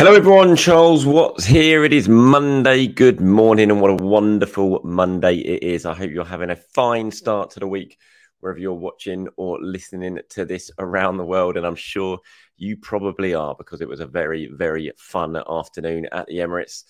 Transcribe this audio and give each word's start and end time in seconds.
Hello, 0.00 0.14
everyone. 0.14 0.56
Charles 0.56 1.04
Watts 1.04 1.44
here. 1.44 1.84
It 1.84 1.92
is 1.92 2.08
Monday. 2.08 2.86
Good 2.86 3.20
morning, 3.20 3.70
and 3.70 3.82
what 3.82 3.90
a 3.90 4.02
wonderful 4.02 4.80
Monday 4.82 5.34
it 5.34 5.62
is. 5.62 5.84
I 5.84 5.92
hope 5.92 6.10
you're 6.10 6.24
having 6.24 6.48
a 6.48 6.56
fine 6.56 7.10
start 7.10 7.50
to 7.50 7.60
the 7.60 7.66
week, 7.66 7.98
wherever 8.40 8.58
you're 8.58 8.72
watching 8.72 9.28
or 9.36 9.58
listening 9.60 10.18
to 10.30 10.46
this 10.46 10.70
around 10.78 11.18
the 11.18 11.26
world. 11.26 11.58
And 11.58 11.66
I'm 11.66 11.76
sure 11.76 12.18
you 12.56 12.78
probably 12.78 13.34
are 13.34 13.54
because 13.54 13.82
it 13.82 13.88
was 13.88 14.00
a 14.00 14.06
very, 14.06 14.46
very 14.46 14.90
fun 14.96 15.36
afternoon 15.36 16.08
at 16.12 16.28
the 16.28 16.38
Emirates. 16.38 16.84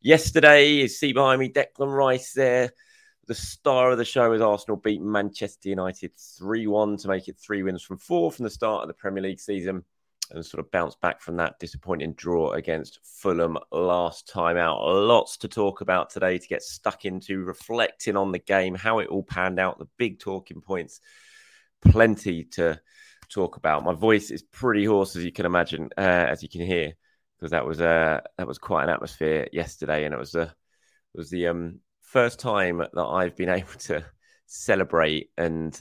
Yesterday, 0.00 0.68
you 0.68 0.88
see 0.88 1.12
behind 1.12 1.40
me 1.40 1.52
Declan 1.52 1.94
Rice 1.94 2.32
there. 2.32 2.70
The 3.26 3.34
star 3.34 3.90
of 3.90 3.98
the 3.98 4.04
show 4.04 4.32
is 4.34 4.40
Arsenal 4.40 4.76
beat 4.76 5.02
Manchester 5.02 5.68
United 5.68 6.12
3 6.16 6.68
1 6.68 6.96
to 6.98 7.08
make 7.08 7.26
it 7.26 7.36
three 7.36 7.64
wins 7.64 7.82
from 7.82 7.98
four 7.98 8.30
from 8.30 8.44
the 8.44 8.50
start 8.50 8.82
of 8.82 8.88
the 8.88 8.94
Premier 8.94 9.24
League 9.24 9.40
season 9.40 9.84
and 10.30 10.46
sort 10.46 10.64
of 10.64 10.70
bounce 10.70 10.94
back 10.94 11.20
from 11.20 11.36
that 11.36 11.58
disappointing 11.58 12.12
draw 12.12 12.52
against 12.52 13.00
Fulham 13.02 13.58
last 13.72 14.28
time 14.28 14.56
out. 14.56 14.80
Lots 14.80 15.38
to 15.38 15.48
talk 15.48 15.80
about 15.80 16.10
today 16.10 16.38
to 16.38 16.46
get 16.46 16.62
stuck 16.62 17.04
into, 17.04 17.42
reflecting 17.42 18.16
on 18.16 18.30
the 18.30 18.38
game, 18.38 18.76
how 18.76 19.00
it 19.00 19.08
all 19.08 19.24
panned 19.24 19.58
out, 19.58 19.80
the 19.80 19.88
big 19.98 20.20
talking 20.20 20.60
points. 20.60 21.00
Plenty 21.80 22.44
to 22.44 22.78
talk 23.28 23.56
about. 23.56 23.84
My 23.84 23.94
voice 23.94 24.30
is 24.30 24.42
pretty 24.42 24.84
hoarse, 24.84 25.16
as 25.16 25.24
you 25.24 25.32
can 25.32 25.46
imagine, 25.46 25.90
uh, 25.98 26.00
as 26.00 26.44
you 26.44 26.48
can 26.48 26.60
hear, 26.60 26.92
because 27.38 27.50
that 27.50 27.66
was 27.66 27.80
uh, 27.80 28.20
that 28.38 28.46
was 28.46 28.58
quite 28.58 28.84
an 28.84 28.90
atmosphere 28.90 29.48
yesterday, 29.52 30.04
and 30.04 30.14
it 30.14 30.18
was 30.18 30.30
the 30.30 30.42
it 30.42 31.18
was 31.18 31.30
the 31.30 31.48
um, 31.48 31.80
first 32.06 32.38
time 32.38 32.78
that 32.78 33.02
I've 33.02 33.36
been 33.36 33.48
able 33.60 33.74
to 33.80 34.04
celebrate 34.46 35.30
and 35.36 35.78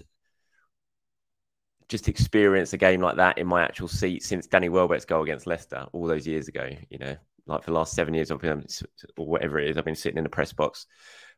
just 1.88 2.10
experience 2.10 2.74
a 2.74 2.78
game 2.78 3.00
like 3.00 3.18
that 3.18 3.38
in 3.38 3.46
my 3.48 3.62
actual 3.62 3.88
seat 3.88 4.24
since 4.24 4.48
Danny 4.48 4.70
Welbeck's 4.70 5.06
goal 5.06 5.24
against 5.24 5.46
Leicester 5.48 5.86
all 5.94 6.08
those 6.08 6.28
years 6.28 6.48
ago. 6.48 6.68
You 6.90 6.98
know, 6.98 7.16
like 7.46 7.64
for 7.64 7.72
the 7.72 7.78
last 7.78 7.94
seven 7.94 8.14
years, 8.16 8.32
I've 8.32 8.42
been 8.42 8.66
or 9.18 9.28
whatever 9.28 9.60
it 9.60 9.70
is, 9.70 9.78
I've 9.78 9.86
been 9.86 9.96
sitting 9.96 10.18
in 10.18 10.24
the 10.24 10.30
press 10.30 10.52
box 10.52 10.88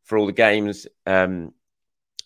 for 0.03 0.17
all 0.17 0.25
the 0.25 0.31
games 0.31 0.87
um, 1.05 1.51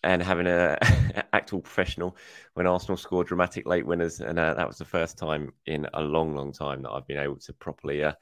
and 0.03 0.21
having 0.21 0.47
a 0.47 0.77
actual 1.33 1.61
professional 1.61 2.17
when 2.53 2.67
Arsenal 2.67 2.97
scored 2.97 3.27
dramatic 3.27 3.67
late 3.67 3.85
winners, 3.85 4.19
and 4.19 4.39
uh, 4.39 4.53
that 4.53 4.67
was 4.67 4.77
the 4.77 4.85
first 4.85 5.17
time 5.17 5.53
in 5.65 5.87
a 5.93 6.01
long, 6.01 6.35
long 6.35 6.51
time 6.51 6.81
that 6.81 6.91
I've 6.91 7.07
been 7.07 7.19
able 7.19 7.37
to 7.37 7.53
properly 7.53 8.03
uh, 8.03 8.13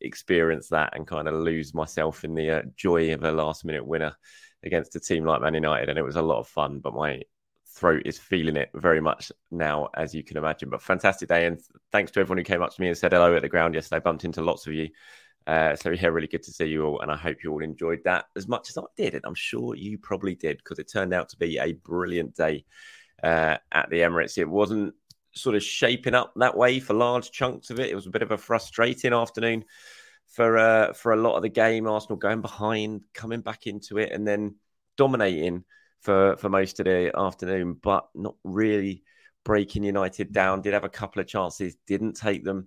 experience 0.00 0.68
that 0.68 0.96
and 0.96 1.06
kind 1.06 1.28
of 1.28 1.34
lose 1.34 1.74
myself 1.74 2.24
in 2.24 2.34
the 2.34 2.50
uh, 2.50 2.62
joy 2.76 3.12
of 3.12 3.24
a 3.24 3.32
last 3.32 3.64
minute 3.64 3.86
winner 3.86 4.14
against 4.62 4.96
a 4.96 5.00
team 5.00 5.24
like 5.24 5.42
Man 5.42 5.54
United, 5.54 5.88
and 5.88 5.98
it 5.98 6.02
was 6.02 6.16
a 6.16 6.22
lot 6.22 6.38
of 6.38 6.48
fun. 6.48 6.80
But 6.80 6.94
my 6.94 7.22
throat 7.68 8.02
is 8.06 8.18
feeling 8.18 8.56
it 8.56 8.70
very 8.74 9.00
much 9.00 9.30
now, 9.50 9.88
as 9.94 10.14
you 10.14 10.24
can 10.24 10.38
imagine. 10.38 10.70
But 10.70 10.82
fantastic 10.82 11.28
day, 11.28 11.46
and 11.46 11.60
thanks 11.92 12.10
to 12.12 12.20
everyone 12.20 12.38
who 12.38 12.44
came 12.44 12.62
up 12.62 12.74
to 12.74 12.80
me 12.80 12.88
and 12.88 12.96
said 12.96 13.12
hello 13.12 13.34
at 13.36 13.42
the 13.42 13.48
ground 13.48 13.74
yesterday. 13.74 13.96
I 13.96 14.00
bumped 14.00 14.24
into 14.24 14.42
lots 14.42 14.66
of 14.66 14.72
you. 14.72 14.88
Uh, 15.46 15.76
so 15.76 15.90
yeah, 15.90 16.08
really 16.08 16.26
good 16.26 16.42
to 16.42 16.52
see 16.52 16.66
you 16.66 16.84
all, 16.84 17.00
and 17.00 17.10
I 17.10 17.16
hope 17.16 17.44
you 17.44 17.52
all 17.52 17.62
enjoyed 17.62 18.00
that 18.04 18.26
as 18.34 18.48
much 18.48 18.68
as 18.68 18.78
I 18.78 18.82
did, 18.96 19.14
and 19.14 19.24
I'm 19.24 19.34
sure 19.34 19.76
you 19.76 19.96
probably 19.96 20.34
did 20.34 20.58
because 20.58 20.78
it 20.78 20.90
turned 20.90 21.14
out 21.14 21.28
to 21.30 21.36
be 21.36 21.58
a 21.58 21.72
brilliant 21.72 22.34
day 22.34 22.64
uh, 23.22 23.56
at 23.70 23.88
the 23.90 24.00
Emirates. 24.00 24.38
It 24.38 24.48
wasn't 24.48 24.94
sort 25.32 25.54
of 25.54 25.62
shaping 25.62 26.14
up 26.14 26.32
that 26.36 26.56
way 26.56 26.80
for 26.80 26.94
large 26.94 27.30
chunks 27.30 27.70
of 27.70 27.78
it. 27.78 27.90
It 27.90 27.94
was 27.94 28.06
a 28.06 28.10
bit 28.10 28.22
of 28.22 28.32
a 28.32 28.38
frustrating 28.38 29.12
afternoon 29.12 29.64
for 30.26 30.58
uh, 30.58 30.92
for 30.94 31.12
a 31.12 31.16
lot 31.16 31.36
of 31.36 31.42
the 31.42 31.48
game. 31.48 31.86
Arsenal 31.86 32.16
going 32.16 32.40
behind, 32.40 33.02
coming 33.14 33.40
back 33.40 33.66
into 33.66 33.98
it, 33.98 34.10
and 34.10 34.26
then 34.26 34.56
dominating 34.96 35.64
for 36.00 36.36
for 36.38 36.48
most 36.48 36.80
of 36.80 36.86
the 36.86 37.12
afternoon, 37.16 37.78
but 37.80 38.08
not 38.14 38.34
really 38.42 39.04
breaking 39.44 39.84
United 39.84 40.32
down. 40.32 40.62
Did 40.62 40.74
have 40.74 40.84
a 40.84 40.88
couple 40.88 41.20
of 41.20 41.28
chances, 41.28 41.76
didn't 41.86 42.14
take 42.14 42.42
them, 42.42 42.66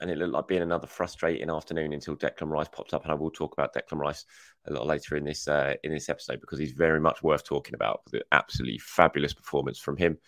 and 0.00 0.10
it 0.10 0.18
looked 0.18 0.32
like 0.32 0.48
being 0.48 0.62
another 0.62 0.86
frustrating 0.86 1.50
afternoon 1.50 1.92
until 1.92 2.16
Declan 2.16 2.50
Rice 2.50 2.68
popped 2.68 2.94
up. 2.94 3.02
And 3.04 3.12
I 3.12 3.14
will 3.14 3.30
talk 3.30 3.52
about 3.52 3.74
Declan 3.74 3.98
Rice 3.98 4.24
a 4.66 4.70
little 4.70 4.86
later 4.86 5.16
in 5.16 5.24
this 5.24 5.48
uh, 5.48 5.74
in 5.82 5.92
this 5.92 6.08
episode 6.08 6.40
because 6.40 6.58
he's 6.58 6.72
very 6.72 7.00
much 7.00 7.22
worth 7.22 7.44
talking 7.44 7.74
about. 7.74 8.02
The 8.10 8.24
absolutely 8.32 8.78
fabulous 8.78 9.34
performance 9.34 9.78
from 9.78 9.96
him. 9.96 10.18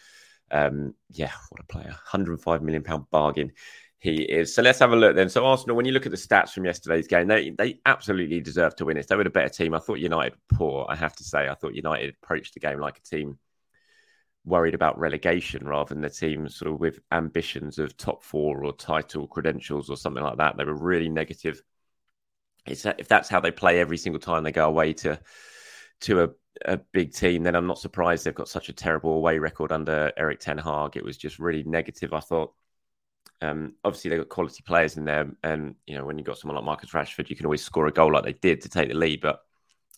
Um, 0.51 0.95
yeah, 1.11 1.33
what 1.51 1.61
a 1.61 1.67
player! 1.67 1.91
105 1.91 2.63
million 2.63 2.83
pound 2.83 3.05
bargain 3.11 3.53
he 4.01 4.23
is. 4.23 4.55
So 4.55 4.63
let's 4.63 4.79
have 4.79 4.93
a 4.93 4.97
look 4.97 5.17
then. 5.17 5.29
So 5.29 5.45
Arsenal, 5.45 5.77
when 5.77 5.85
you 5.85 5.93
look 5.93 6.07
at 6.07 6.13
the 6.13 6.19
stats 6.19 6.51
from 6.51 6.65
yesterday's 6.65 7.09
game, 7.09 7.27
they 7.27 7.51
they 7.51 7.81
absolutely 7.85 8.41
deserve 8.41 8.77
to 8.77 8.85
win 8.85 8.97
it. 8.97 9.09
They 9.09 9.17
were 9.17 9.25
the 9.25 9.31
better 9.31 9.49
team. 9.49 9.75
I 9.75 9.81
thought 9.81 9.99
United 9.99 10.35
poor. 10.53 10.87
I 10.89 10.95
have 10.95 11.17
to 11.17 11.25
say, 11.25 11.49
I 11.49 11.55
thought 11.55 11.75
United 11.75 12.15
approached 12.23 12.55
the 12.55 12.61
game 12.61 12.79
like 12.79 12.99
a 12.99 13.03
team 13.03 13.39
worried 14.49 14.75
about 14.75 14.99
relegation 14.99 15.67
rather 15.67 15.95
than 15.95 16.03
the 16.03 16.11
team 16.11 16.49
sort 16.49 16.73
of 16.73 16.81
with 16.81 17.01
ambitions 17.13 17.79
of 17.79 17.97
top 17.97 18.23
four 18.23 18.65
or 18.65 18.73
title 18.73 19.27
credentials 19.27 19.91
or 19.91 19.97
something 19.97 20.23
like 20.23 20.39
that. 20.39 20.57
They 20.57 20.65
were 20.65 20.75
really 20.75 21.09
negative. 21.09 21.63
It's 22.67 22.85
if 22.85 23.09
that's 23.09 23.29
how 23.29 23.41
they 23.41 23.51
play 23.51 23.81
every 23.81 23.97
single 23.99 24.21
time 24.21 24.43
they 24.43 24.53
go 24.53 24.67
away 24.69 24.93
to 24.95 25.21
to 26.03 26.23
a 26.25 26.29
a 26.65 26.77
big 26.77 27.13
team, 27.13 27.45
then 27.45 27.55
I'm 27.55 27.69
not 27.69 27.79
surprised 27.79 28.25
they've 28.25 28.35
got 28.35 28.49
such 28.49 28.69
a 28.69 28.73
terrible 28.73 29.13
away 29.13 29.39
record 29.39 29.71
under 29.71 30.13
Erik 30.17 30.41
Ten 30.41 30.59
Hag. 30.59 30.97
It 30.97 31.05
was 31.05 31.17
just 31.17 31.39
really 31.39 31.63
negative. 31.63 32.13
I 32.13 32.21
thought 32.21 32.53
um, 33.41 33.75
obviously, 33.85 34.11
they've 34.11 34.19
got 34.21 34.29
quality 34.29 34.63
players 34.67 34.97
in 34.97 35.05
there, 35.05 35.31
and 35.45 35.77
you 35.87 35.97
know 35.97 36.05
when 36.05 36.19
you've 36.19 36.27
got 36.27 36.39
someone 36.39 36.57
like 36.57 36.65
Marcus 36.65 36.91
Rashford, 36.91 37.31
you 37.31 37.37
can 37.37 37.47
always 37.47 37.63
score 37.63 37.87
a 37.87 37.93
goal 37.93 38.13
like 38.13 38.25
they 38.25 38.33
did 38.33 38.63
to 38.63 38.69
take 38.69 38.89
the 38.89 38.95
lead. 38.95 39.21
But 39.21 39.41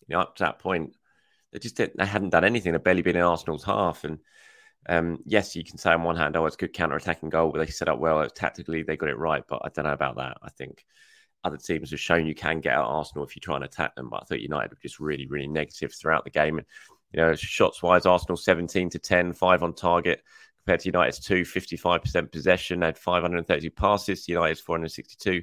you 0.07 0.15
know, 0.15 0.21
up 0.21 0.35
to 0.35 0.43
that 0.43 0.59
point, 0.59 0.95
they 1.51 1.59
just 1.59 1.75
didn't, 1.75 1.97
they 1.97 2.05
hadn't 2.05 2.29
done 2.29 2.43
anything. 2.43 2.71
They've 2.71 2.83
barely 2.83 3.01
been 3.01 3.15
in 3.15 3.23
Arsenal's 3.23 3.63
half, 3.63 4.03
and 4.03 4.19
um, 4.87 5.19
yes, 5.25 5.55
you 5.55 5.63
can 5.63 5.77
say 5.77 5.91
on 5.91 6.03
one 6.03 6.15
hand, 6.15 6.35
oh, 6.35 6.45
it's 6.45 6.55
a 6.55 6.59
good 6.59 6.73
counter-attacking 6.73 7.29
goal, 7.29 7.51
but 7.51 7.59
they 7.59 7.71
set 7.71 7.89
up 7.89 7.99
well 7.99 8.27
tactically. 8.29 8.83
They 8.83 8.97
got 8.97 9.09
it 9.09 9.17
right, 9.17 9.43
but 9.47 9.61
I 9.63 9.69
don't 9.69 9.85
know 9.85 9.93
about 9.93 10.17
that. 10.17 10.37
I 10.41 10.49
think 10.49 10.85
other 11.43 11.57
teams 11.57 11.91
have 11.91 11.99
shown 11.99 12.25
you 12.25 12.35
can 12.35 12.61
get 12.61 12.73
out 12.73 12.87
Arsenal 12.87 13.25
if 13.25 13.35
you 13.35 13.39
try 13.39 13.55
and 13.55 13.65
attack 13.65 13.95
them. 13.95 14.09
But 14.09 14.21
I 14.21 14.25
thought 14.25 14.41
United 14.41 14.71
were 14.71 14.77
just 14.81 14.99
really, 14.99 15.27
really 15.27 15.47
negative 15.47 15.93
throughout 15.93 16.23
the 16.23 16.29
game. 16.29 16.57
And, 16.57 16.67
you 17.13 17.21
know, 17.21 17.35
shots 17.35 17.83
wise, 17.83 18.05
Arsenal 18.05 18.37
17 18.37 18.89
to 18.91 18.99
10, 18.99 19.33
five 19.33 19.63
on 19.63 19.73
target, 19.73 20.23
compared 20.63 20.81
to 20.81 20.89
United's 20.89 21.19
two, 21.19 21.41
55% 21.41 22.31
possession, 22.31 22.79
They 22.79 22.87
had 22.87 22.97
530 22.97 23.69
passes, 23.69 24.27
United's 24.27 24.61
462, 24.61 25.41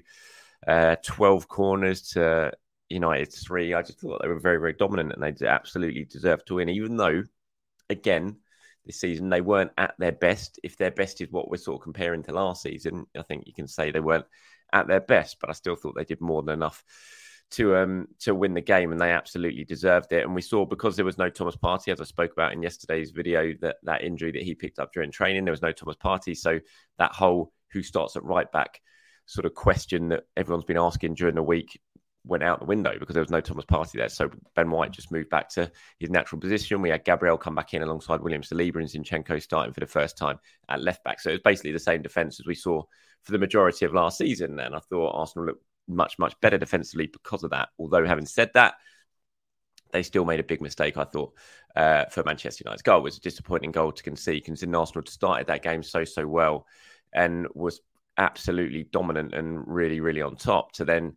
uh, 0.67 0.97
12 1.05 1.49
corners 1.49 2.03
to 2.11 2.53
United's 2.89 3.43
three. 3.43 3.75
I 3.75 3.83
just 3.83 4.01
thought 4.01 4.21
they 4.23 4.29
were 4.29 4.41
very, 4.41 4.59
very 4.59 4.73
dominant 4.73 5.13
and 5.13 5.23
they 5.23 5.47
absolutely 5.47 6.05
deserved 6.05 6.47
to 6.47 6.55
win, 6.55 6.69
even 6.69 6.97
though, 6.97 7.25
again, 7.91 8.37
this 8.85 9.01
season 9.01 9.29
they 9.29 9.41
weren't 9.41 9.73
at 9.77 9.95
their 9.99 10.13
best. 10.13 10.59
If 10.63 10.77
their 10.77 10.91
best 10.91 11.21
is 11.21 11.31
what 11.31 11.51
we're 11.51 11.59
sort 11.59 11.77
of 11.77 11.85
comparing 11.85 12.23
to 12.25 12.33
last 12.33 12.63
season, 12.63 13.07
I 13.17 13.23
think 13.23 13.45
you 13.47 13.53
can 13.53 13.69
say 13.69 13.91
they 13.91 14.01
weren't 14.01 14.27
at 14.73 14.87
their 14.87 15.01
best, 15.01 15.39
but 15.41 15.51
I 15.51 15.53
still 15.53 15.77
thought 15.77 15.95
they 15.97 16.05
did 16.05 16.21
more 16.21 16.43
than 16.43 16.55
enough 16.55 16.83
to 17.51 17.77
um 17.77 18.09
to 18.21 18.35
win 18.35 18.55
the 18.55 18.61
game, 18.61 18.93
and 18.93 19.01
they 19.01 19.11
absolutely 19.13 19.65
deserved 19.65 20.13
it. 20.13 20.25
And 20.25 20.35
we 20.35 20.43
saw 20.43 20.67
because 20.67 20.97
there 20.97 21.05
was 21.05 21.19
no 21.19 21.31
Thomas 21.31 21.57
Partey 21.57 21.93
as 21.93 22.01
I 22.01 22.05
spoke 22.05 22.33
about 22.33 22.53
in 22.53 22.63
yesterday's 22.63 23.11
video, 23.11 23.55
that 23.61 23.77
that 23.85 24.03
injury 24.03 24.33
that 24.33 24.43
he 24.43 24.55
picked 24.55 24.79
up 24.79 24.93
during 24.93 25.11
training, 25.11 25.45
there 25.45 25.53
was 25.53 25.63
no 25.63 25.73
Thomas 25.73 25.97
Partey 25.97 26.37
so 26.37 26.61
that 26.99 27.13
whole 27.13 27.53
who 27.73 27.83
starts 27.83 28.17
at 28.17 28.25
right 28.25 28.51
back 28.51 28.81
sort 29.27 29.45
of 29.45 29.55
question 29.55 30.09
that 30.09 30.25
everyone's 30.37 30.65
been 30.65 30.79
asking 30.79 31.15
during 31.15 31.35
the 31.35 31.43
week 31.43 31.79
went 32.29 32.43
out 32.43 32.61
the 32.61 32.67
window 32.67 32.97
because 32.99 33.15
there 33.15 33.23
was 33.23 33.31
no 33.31 33.41
Thomas 33.41 33.65
Partey 33.65 33.93
there. 33.93 34.09
So 34.09 34.31
Ben 34.55 34.71
White 34.71 34.93
just 34.93 35.11
moved 35.11 35.31
back 35.31 35.49
to 35.51 35.71
his 35.99 36.11
natural 36.11 36.41
position. 36.41 36.83
We 36.83 36.91
had 36.91 37.05
Gabriel 37.05 37.39
come 37.39 37.55
back 37.55 37.75
in 37.75 37.83
alongside 37.83 38.21
William 38.21 38.43
Saliba 38.43 38.77
and 38.77 38.89
Zinchenko 38.89 39.43
starting 39.43 39.73
for 39.73 39.81
the 39.81 39.87
first 39.87 40.17
time 40.19 40.39
at 40.69 40.83
left 40.83 41.03
back. 41.05 41.21
So 41.21 41.31
it 41.31 41.35
was 41.35 41.41
basically 41.43 41.73
the 41.73 41.79
same 41.79 42.03
defence 42.03 42.39
as 42.39 42.47
we 42.47 42.55
saw 42.55 42.83
for 43.25 43.33
the 43.33 43.39
majority 43.39 43.85
of 43.85 43.95
last 43.95 44.19
season. 44.19 44.61
And 44.61 44.75
I 44.75 44.79
thought 44.79 45.19
Arsenal 45.19 45.47
looked 45.47 45.65
much, 45.89 46.19
much 46.19 46.39
better 46.41 46.59
defensively 46.59 47.07
because 47.07 47.43
of 47.43 47.51
that. 47.51 47.71
Although, 47.79 48.07
having 48.07 48.27
said 48.27 48.51
that, 48.55 48.75
they 49.91 50.03
still 50.03 50.27
made 50.27 50.41
a 50.41 50.45
big 50.45 50.61
mistake, 50.61 50.99
I 50.99 51.05
thought, 51.05 51.33
uh, 51.75 52.05
for 52.07 52.23
Manchester 52.23 52.63
United's 52.65 52.83
goal. 52.83 52.99
It 52.99 53.05
was 53.05 53.17
a 53.17 53.23
disappointing 53.23 53.73
goal 53.73 53.91
to 53.93 54.03
concede, 54.03 54.45
considering 54.45 54.77
Arsenal 54.77 55.07
started 55.07 55.47
that 55.47 55.63
game 55.63 55.83
so, 55.83 56.05
so 56.05 56.27
well 56.27 56.67
and 57.15 57.47
was 57.55 57.81
absolutely 58.19 58.85
dominant 58.85 59.33
and 59.33 59.67
really, 59.67 60.01
really 60.01 60.21
on 60.21 60.37
top 60.37 60.73
to 60.73 60.85
then 60.85 61.17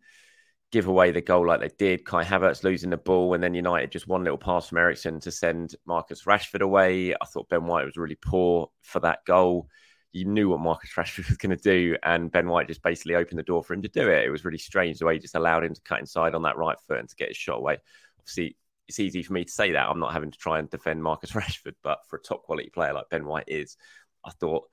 give 0.71 0.87
away 0.87 1.11
the 1.11 1.21
goal 1.21 1.47
like 1.47 1.59
they 1.59 1.71
did. 1.77 2.05
Kai 2.05 2.23
Havertz 2.23 2.63
losing 2.63 2.89
the 2.89 2.97
ball, 2.97 3.33
and 3.33 3.43
then 3.43 3.53
United 3.53 3.91
just 3.91 4.07
one 4.07 4.23
little 4.23 4.37
pass 4.37 4.69
from 4.69 4.77
Eriksen 4.77 5.19
to 5.21 5.31
send 5.31 5.75
Marcus 5.85 6.23
Rashford 6.23 6.61
away. 6.61 7.13
I 7.13 7.25
thought 7.25 7.49
Ben 7.49 7.65
White 7.65 7.85
was 7.85 7.97
really 7.97 8.17
poor 8.21 8.69
for 8.81 8.99
that 9.01 9.25
goal 9.25 9.67
you 10.13 10.25
knew 10.25 10.49
what 10.49 10.59
Marcus 10.59 10.91
Rashford 10.97 11.27
was 11.29 11.37
going 11.37 11.55
to 11.55 11.63
do, 11.63 11.95
and 12.03 12.31
Ben 12.31 12.47
White 12.47 12.67
just 12.67 12.83
basically 12.83 13.15
opened 13.15 13.39
the 13.39 13.43
door 13.43 13.63
for 13.63 13.73
him 13.73 13.81
to 13.81 13.87
do 13.87 14.09
it. 14.09 14.25
It 14.25 14.29
was 14.29 14.45
really 14.45 14.57
strange 14.57 14.99
the 14.99 15.05
way 15.05 15.15
he 15.15 15.19
just 15.19 15.35
allowed 15.35 15.63
him 15.63 15.73
to 15.73 15.81
cut 15.81 15.99
inside 15.99 16.35
on 16.35 16.43
that 16.43 16.57
right 16.57 16.77
foot 16.87 16.99
and 16.99 17.09
to 17.09 17.15
get 17.15 17.29
his 17.29 17.37
shot 17.37 17.57
away. 17.57 17.77
Obviously, 18.19 18.57
it's 18.87 18.99
easy 18.99 19.23
for 19.23 19.33
me 19.33 19.45
to 19.45 19.51
say 19.51 19.71
that. 19.71 19.89
I'm 19.89 19.99
not 19.99 20.13
having 20.13 20.31
to 20.31 20.37
try 20.37 20.59
and 20.59 20.69
defend 20.69 21.03
Marcus 21.03 21.31
Rashford, 21.33 21.75
but 21.83 21.99
for 22.07 22.17
a 22.17 22.21
top 22.21 22.43
quality 22.43 22.69
player 22.69 22.93
like 22.93 23.09
Ben 23.09 23.25
White 23.25 23.45
is, 23.47 23.77
I 24.25 24.31
thought 24.31 24.67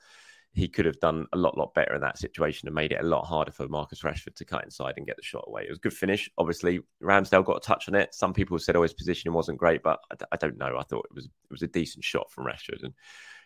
he 0.59 0.69
could 0.69 0.87
have 0.87 0.99
done 0.99 1.25
a 1.33 1.37
lot, 1.37 1.57
lot 1.57 1.73
better 1.73 1.95
in 1.95 2.01
that 2.01 2.19
situation 2.19 2.67
and 2.67 2.75
made 2.75 2.91
it 2.91 3.01
a 3.01 3.07
lot 3.07 3.25
harder 3.25 3.53
for 3.53 3.69
Marcus 3.69 4.03
Rashford 4.03 4.35
to 4.35 4.45
cut 4.45 4.65
inside 4.65 4.95
and 4.97 5.07
get 5.07 5.17
the 5.17 5.23
shot 5.23 5.45
away. 5.47 5.63
It 5.63 5.71
was 5.71 5.79
a 5.79 5.83
good 5.83 5.93
finish. 5.93 6.29
Obviously, 6.37 6.81
Ramsdale 7.01 7.45
got 7.45 7.59
a 7.59 7.61
touch 7.61 7.89
on 7.89 7.95
it. 7.95 8.13
Some 8.13 8.35
people 8.35 8.59
said, 8.59 8.75
oh, 8.75 8.83
his 8.83 8.93
positioning 8.93 9.35
wasn't 9.35 9.59
great, 9.59 9.85
but 9.85 10.01
I, 10.11 10.17
I 10.33 10.37
don't 10.37 10.59
know. 10.59 10.77
I 10.77 10.83
thought 10.83 11.07
it 11.09 11.15
was 11.15 11.27
it 11.27 11.51
was 11.51 11.63
a 11.63 11.69
decent 11.69 12.05
shot 12.05 12.31
from 12.33 12.45
Rashford 12.45 12.83
and 12.83 12.93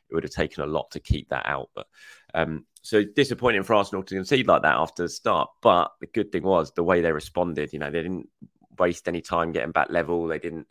it 0.09 0.14
would 0.14 0.25
have 0.25 0.32
taken 0.32 0.64
a 0.64 0.67
lot 0.67 0.91
to 0.93 1.00
keep 1.00 1.29
that 1.29 1.44
out. 1.44 1.69
But 1.75 1.87
um, 2.32 2.64
so 2.81 3.05
disappointing 3.05 3.62
for 3.62 3.75
Arsenal 3.75 4.03
to 4.05 4.14
concede 4.14 4.47
like 4.47 4.62
that 4.62 4.79
after 4.79 5.03
the 5.03 5.09
start. 5.11 5.50
But 5.61 5.93
the 6.00 6.06
good 6.06 6.32
thing 6.32 6.44
was 6.44 6.73
the 6.73 6.82
way 6.82 7.03
they 7.03 7.12
responded. 7.12 7.75
You 7.75 7.79
know, 7.79 7.91
they 7.91 8.03
didn't 8.03 8.31
waste 8.79 9.06
any 9.06 9.20
time 9.20 9.53
getting 9.53 9.73
back 9.73 9.91
level. 9.91 10.29
They 10.29 10.38
didn't 10.38 10.67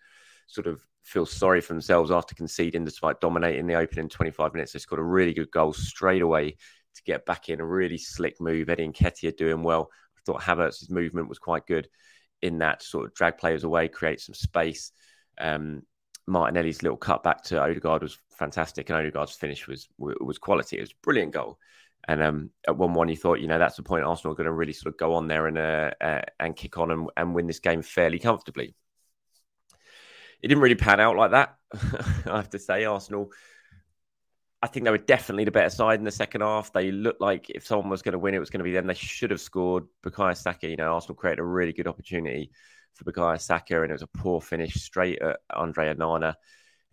sort 0.48 0.66
of 0.66 0.82
feel 1.04 1.26
sorry 1.26 1.62
for 1.62 1.74
themselves 1.74 2.12
after 2.12 2.36
conceding, 2.36 2.86
despite 2.86 3.20
dominating 3.20 3.68
the 3.68 3.76
opening 3.76 4.10
25 4.10 4.54
minutes. 4.54 4.74
They 4.74 4.80
scored 4.80 5.00
a 5.00 5.04
really 5.04 5.34
good 5.34 5.52
goal 5.52 5.74
straight 5.74 6.22
away 6.22 6.52
to 6.96 7.04
get 7.04 7.26
back 7.26 7.50
in. 7.50 7.60
A 7.60 7.66
really 7.66 7.98
slick 7.98 8.40
move. 8.40 8.70
Eddie 8.70 8.88
Nketiah 8.88 9.36
doing 9.36 9.64
well. 9.64 9.90
I 10.18 10.22
thought 10.26 10.42
Havertz's 10.42 10.90
movement 10.90 11.30
was 11.30 11.40
quite 11.40 11.66
good 11.66 11.88
in 12.42 12.60
that 12.60 12.84
sort 12.84 13.06
of 13.06 13.14
drag 13.14 13.38
players 13.38 13.64
away, 13.64 13.88
create 13.88 14.20
some 14.20 14.36
space. 14.36 14.92
Um, 15.40 15.84
Martinelli's 16.28 16.84
little 16.84 16.98
cut 16.98 17.24
back 17.24 17.44
to 17.46 17.60
Odegaard 17.60 18.04
was 18.04 18.18
fantastic, 18.32 18.90
and 18.90 18.98
Odegaard's 18.98 19.36
finish 19.36 19.68
was 19.68 19.88
was 19.98 20.38
quality. 20.38 20.78
It 20.78 20.82
was 20.82 20.92
a 20.92 21.04
brilliant 21.04 21.34
goal. 21.34 21.58
And 22.08 22.24
um, 22.24 22.50
at 22.68 22.78
one 22.78 22.94
one, 22.94 23.10
you 23.10 23.18
thought, 23.18 23.40
you 23.40 23.48
know, 23.48 23.60
that's 23.60 23.76
the 23.76 23.84
point. 23.84 24.04
Arsenal 24.04 24.34
are 24.34 24.36
going 24.36 24.46
to 24.46 24.52
really 24.52 24.74
sort 24.74 24.94
of 24.94 24.98
go 24.98 25.14
on 25.14 25.28
there 25.28 25.48
and 25.48 25.58
uh, 25.58 25.92
uh, 26.02 26.22
and 26.40 26.56
kick 26.56 26.78
on 26.78 26.92
and, 26.92 27.10
and 27.18 27.36
win 27.36 27.48
this 27.48 27.60
game 27.60 27.82
fairly 27.82 28.20
comfortably. 28.20 28.76
It 30.42 30.48
didn't 30.48 30.62
really 30.62 30.76
pan 30.76 31.00
out 31.00 31.16
like 31.16 31.32
that. 31.32 31.58
I 32.26 32.38
have 32.38 32.50
to 32.52 32.60
say, 32.60 32.86
Arsenal. 32.86 33.32
I 34.64 34.68
think 34.68 34.86
they 34.86 34.92
were 34.92 34.98
definitely 35.00 35.46
the 35.46 35.52
better 35.52 35.70
side 35.70 36.00
in 36.00 36.06
the 36.06 36.12
second 36.12 36.42
half. 36.42 36.72
They 36.72 36.92
looked 36.92 37.22
like 37.22 37.50
if 37.50 37.66
someone 37.66 37.90
was 37.90 38.04
going 38.04 38.14
to 38.14 38.20
win, 38.20 38.36
it 38.36 38.40
was 38.40 38.52
going 38.52 38.60
to 38.60 38.64
be 38.64 38.74
them. 38.74 38.86
They 38.86 38.94
should 38.94 39.32
have 39.32 39.42
scored. 39.42 39.86
Bukayo 40.04 40.38
Saka, 40.38 40.68
you 40.68 40.76
know, 40.76 40.94
Arsenal 40.94 41.16
created 41.16 41.40
a 41.40 41.44
really 41.44 41.74
good 41.74 41.88
opportunity 41.88 42.52
for 42.94 43.12
Bukayo 43.12 43.42
Saka, 43.42 43.82
and 43.82 43.90
it 43.90 43.94
was 43.94 44.04
a 44.04 44.08
poor 44.08 44.40
finish 44.40 44.76
straight 44.76 45.20
at 45.22 45.40
Andre 45.54 45.94
Onana. 45.94 46.36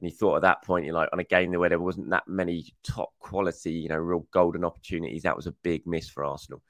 And 0.01 0.09
he 0.09 0.11
thought 0.11 0.37
at 0.37 0.43
that 0.43 0.63
point, 0.63 0.87
you 0.87 0.93
know, 0.93 1.07
on 1.13 1.19
a 1.19 1.25
game 1.25 1.53
where 1.53 1.69
there 1.69 1.81
wasn't 1.81 2.11
that 2.11 2.29
many 2.29 2.73
top 2.85 3.11
quality, 3.19 3.73
you 3.73 3.89
know, 3.89 3.97
real 3.97 4.27
golden 4.33 4.65
opportunities, 4.65 5.25
that 5.25 5.37
was 5.37 5.47
a 5.47 5.53
big 5.63 5.87
miss 5.87 6.09
for 6.09 6.25
Arsenal. 6.25 6.63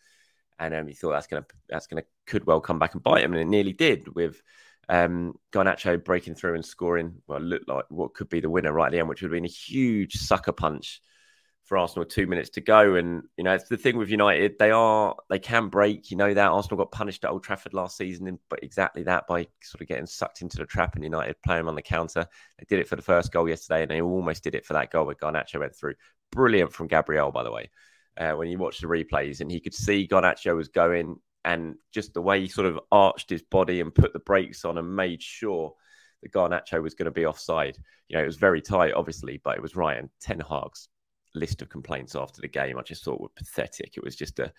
And 0.58 0.74
um, 0.74 0.88
he 0.88 0.94
thought 0.94 1.12
that's 1.12 1.26
gonna 1.28 1.44
that's 1.68 1.86
gonna 1.86 2.02
could 2.26 2.44
well 2.44 2.60
come 2.60 2.80
back 2.80 2.94
and 2.94 3.02
bite 3.02 3.22
him, 3.22 3.32
and 3.32 3.42
it 3.42 3.46
nearly 3.46 3.72
did 3.72 4.12
with 4.16 4.42
um, 4.88 5.34
Garnacho 5.52 6.02
breaking 6.02 6.34
through 6.34 6.54
and 6.54 6.64
scoring. 6.64 7.22
Well, 7.26 7.40
looked 7.40 7.68
like 7.68 7.84
what 7.88 8.14
could 8.14 8.28
be 8.28 8.40
the 8.40 8.50
winner 8.50 8.72
right 8.72 8.86
at 8.86 8.92
the 8.92 8.98
end, 8.98 9.08
which 9.08 9.22
would 9.22 9.30
have 9.30 9.36
been 9.36 9.44
a 9.44 9.48
huge 9.48 10.14
sucker 10.14 10.52
punch 10.52 11.00
for 11.68 11.76
Arsenal 11.76 12.06
two 12.06 12.26
minutes 12.26 12.48
to 12.50 12.62
go. 12.62 12.94
And 12.94 13.24
you 13.36 13.44
know, 13.44 13.52
it's 13.52 13.68
the 13.68 13.76
thing 13.76 13.98
with 13.98 14.08
United; 14.08 14.58
they 14.58 14.70
are 14.70 15.14
they 15.28 15.38
can 15.38 15.68
break. 15.68 16.10
You 16.10 16.16
know 16.16 16.32
that 16.32 16.50
Arsenal 16.50 16.78
got 16.78 16.90
punished 16.90 17.24
at 17.24 17.30
Old 17.30 17.44
Trafford 17.44 17.74
last 17.74 17.96
season, 17.98 18.38
but 18.48 18.62
exactly 18.62 19.02
that 19.04 19.26
by 19.26 19.46
sort 19.62 19.82
of 19.82 19.88
getting 19.88 20.06
sucked 20.06 20.40
into 20.40 20.56
the 20.56 20.64
trap, 20.64 20.94
and 20.94 21.04
United 21.04 21.36
playing 21.42 21.68
on 21.68 21.74
the 21.74 21.82
counter. 21.82 22.26
They 22.58 22.64
did 22.68 22.80
it 22.80 22.88
for 22.88 22.96
the 22.96 23.02
first 23.02 23.30
goal 23.30 23.48
yesterday, 23.48 23.82
and 23.82 23.90
they 23.90 24.00
almost 24.00 24.42
did 24.42 24.54
it 24.54 24.64
for 24.64 24.72
that 24.72 24.90
goal 24.90 25.04
where 25.04 25.14
Garnacho 25.14 25.60
went 25.60 25.76
through. 25.76 25.94
Brilliant 26.32 26.72
from 26.72 26.88
Gabriel, 26.88 27.30
by 27.30 27.42
the 27.42 27.52
way. 27.52 27.70
Uh, 28.16 28.32
when 28.32 28.48
you 28.48 28.58
watch 28.58 28.80
the 28.80 28.86
replays, 28.88 29.40
and 29.40 29.50
he 29.50 29.60
could 29.60 29.74
see 29.74 30.08
Garnacho 30.08 30.56
was 30.56 30.68
going, 30.68 31.20
and 31.48 31.76
just 31.94 32.12
the 32.12 32.20
way 32.20 32.42
he 32.42 32.48
sort 32.48 32.66
of 32.66 32.78
arched 32.92 33.30
his 33.30 33.40
body 33.40 33.80
and 33.80 33.94
put 33.94 34.12
the 34.12 34.18
brakes 34.18 34.66
on 34.66 34.76
and 34.76 34.94
made 34.94 35.22
sure 35.22 35.72
that 36.22 36.32
Garnacho 36.32 36.82
was 36.82 36.94
going 36.94 37.06
to 37.06 37.10
be 37.10 37.24
offside. 37.24 37.78
You 38.08 38.16
know, 38.16 38.22
it 38.22 38.26
was 38.26 38.36
very 38.36 38.60
tight, 38.60 38.92
obviously, 38.92 39.40
but 39.42 39.56
it 39.56 39.62
was 39.62 39.74
right. 39.74 39.96
And 39.96 40.10
Ten 40.20 40.40
Hag's 40.40 40.90
list 41.34 41.62
of 41.62 41.70
complaints 41.70 42.14
after 42.14 42.42
the 42.42 42.48
game 42.48 42.78
I 42.78 42.82
just 42.82 43.02
thought 43.02 43.20
were 43.20 43.28
pathetic. 43.34 43.96
It 43.96 44.04
was 44.04 44.14
just 44.14 44.38
a 44.40 44.52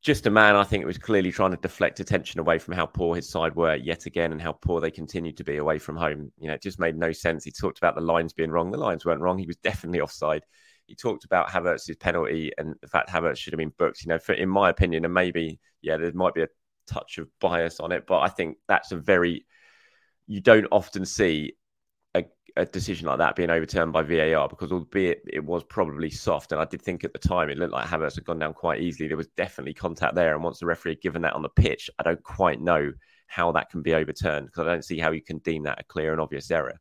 just 0.00 0.26
a 0.26 0.30
man 0.30 0.54
I 0.54 0.64
think 0.64 0.82
it 0.82 0.86
was 0.86 0.98
clearly 0.98 1.32
trying 1.32 1.52
to 1.52 1.56
deflect 1.56 1.98
attention 1.98 2.38
away 2.38 2.58
from 2.58 2.74
how 2.74 2.86
poor 2.86 3.16
his 3.16 3.28
side 3.28 3.56
were 3.56 3.74
yet 3.74 4.06
again 4.06 4.32
and 4.32 4.40
how 4.40 4.52
poor 4.52 4.80
they 4.80 4.90
continued 4.90 5.38
to 5.38 5.44
be 5.44 5.56
away 5.56 5.78
from 5.78 5.96
home. 5.96 6.30
You 6.38 6.48
know, 6.48 6.54
it 6.54 6.62
just 6.62 6.78
made 6.78 6.96
no 6.96 7.10
sense. 7.10 7.42
He 7.42 7.50
talked 7.50 7.78
about 7.78 7.94
the 7.94 8.02
lines 8.02 8.34
being 8.34 8.50
wrong. 8.50 8.70
The 8.70 8.76
lines 8.76 9.04
weren't 9.04 9.22
wrong. 9.22 9.38
He 9.38 9.46
was 9.46 9.56
definitely 9.56 10.02
offside. 10.02 10.44
He 10.86 10.94
talked 10.94 11.24
about 11.24 11.48
Havertz's 11.48 11.96
penalty 11.96 12.52
and 12.58 12.74
the 12.80 12.88
fact 12.88 13.08
Havertz 13.08 13.38
should 13.38 13.52
have 13.52 13.58
been 13.58 13.72
booked. 13.78 14.02
You 14.02 14.08
know, 14.10 14.18
for, 14.18 14.32
in 14.32 14.48
my 14.48 14.70
opinion, 14.70 15.04
and 15.04 15.14
maybe 15.14 15.58
yeah, 15.82 15.96
there 15.96 16.12
might 16.12 16.34
be 16.34 16.42
a 16.42 16.48
touch 16.86 17.18
of 17.18 17.28
bias 17.40 17.80
on 17.80 17.92
it, 17.92 18.06
but 18.06 18.20
I 18.20 18.28
think 18.28 18.58
that's 18.68 18.92
a 18.92 18.96
very 18.96 19.46
you 20.26 20.40
don't 20.40 20.66
often 20.70 21.04
see 21.04 21.54
a 22.56 22.64
decision 22.64 23.08
like 23.08 23.18
that 23.18 23.34
being 23.34 23.50
overturned 23.50 23.92
by 23.92 24.02
VAR 24.02 24.48
because 24.48 24.70
albeit 24.70 25.22
it 25.26 25.44
was 25.44 25.64
probably 25.64 26.10
soft, 26.10 26.52
and 26.52 26.60
I 26.60 26.64
did 26.64 26.82
think 26.82 27.02
at 27.02 27.12
the 27.12 27.18
time 27.18 27.50
it 27.50 27.58
looked 27.58 27.72
like 27.72 27.86
Havertz 27.86 28.14
had 28.14 28.24
gone 28.24 28.38
down 28.38 28.54
quite 28.54 28.80
easily. 28.80 29.08
There 29.08 29.16
was 29.16 29.28
definitely 29.36 29.74
contact 29.74 30.14
there, 30.14 30.34
and 30.34 30.44
once 30.44 30.60
the 30.60 30.66
referee 30.66 30.92
had 30.92 31.00
given 31.00 31.22
that 31.22 31.34
on 31.34 31.42
the 31.42 31.48
pitch, 31.48 31.90
I 31.98 32.04
don't 32.04 32.22
quite 32.22 32.60
know 32.60 32.92
how 33.26 33.50
that 33.52 33.70
can 33.70 33.82
be 33.82 33.94
overturned 33.94 34.46
because 34.46 34.66
I 34.66 34.70
don't 34.70 34.84
see 34.84 34.98
how 34.98 35.10
you 35.10 35.22
can 35.22 35.38
deem 35.38 35.64
that 35.64 35.80
a 35.80 35.84
clear 35.84 36.12
and 36.12 36.20
obvious 36.20 36.50
error. 36.50 36.78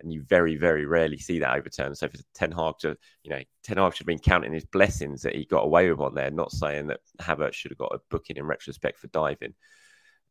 And 0.00 0.12
you 0.12 0.22
very, 0.22 0.56
very 0.56 0.84
rarely 0.84 1.18
see 1.18 1.38
that 1.38 1.56
overturned. 1.56 1.96
So 1.96 2.08
for 2.08 2.18
Ten 2.34 2.52
Hag 2.52 2.74
to, 2.80 2.96
you 3.22 3.30
know, 3.30 3.40
Ten 3.62 3.78
Hag 3.78 3.94
should 3.94 4.00
have 4.00 4.06
been 4.06 4.18
counting 4.18 4.52
his 4.52 4.66
blessings 4.66 5.22
that 5.22 5.34
he 5.34 5.46
got 5.46 5.64
away 5.64 5.90
with 5.90 6.00
on 6.00 6.14
there, 6.14 6.30
not 6.30 6.52
saying 6.52 6.88
that 6.88 7.00
Havertz 7.20 7.54
should 7.54 7.70
have 7.70 7.78
got 7.78 7.94
a 7.94 8.00
booking 8.10 8.36
in 8.36 8.44
retrospect 8.44 8.98
for 8.98 9.06
diving. 9.08 9.54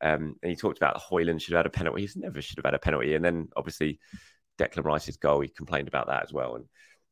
Um, 0.02 0.36
and 0.44 0.50
he 0.52 0.56
talked 0.56 0.78
about 0.78 1.02
Højlund 1.02 1.42
should 1.42 1.54
have 1.54 1.60
had 1.60 1.66
a 1.66 1.72
penalty. 1.72 2.02
He's 2.02 2.16
never 2.16 2.42
should 2.42 2.58
have 2.58 2.66
had 2.66 2.74
a 2.74 2.80
penalty. 2.80 3.16
And 3.16 3.26
then 3.26 3.48
obviously 3.56 4.00
Declan 4.60 4.84
Rice's 4.84 5.18
goal, 5.18 5.42
he 5.42 5.48
complained 5.48 5.88
about 5.88 6.08
that 6.08 6.24
as 6.24 6.34
well. 6.34 6.56
And 6.56 6.66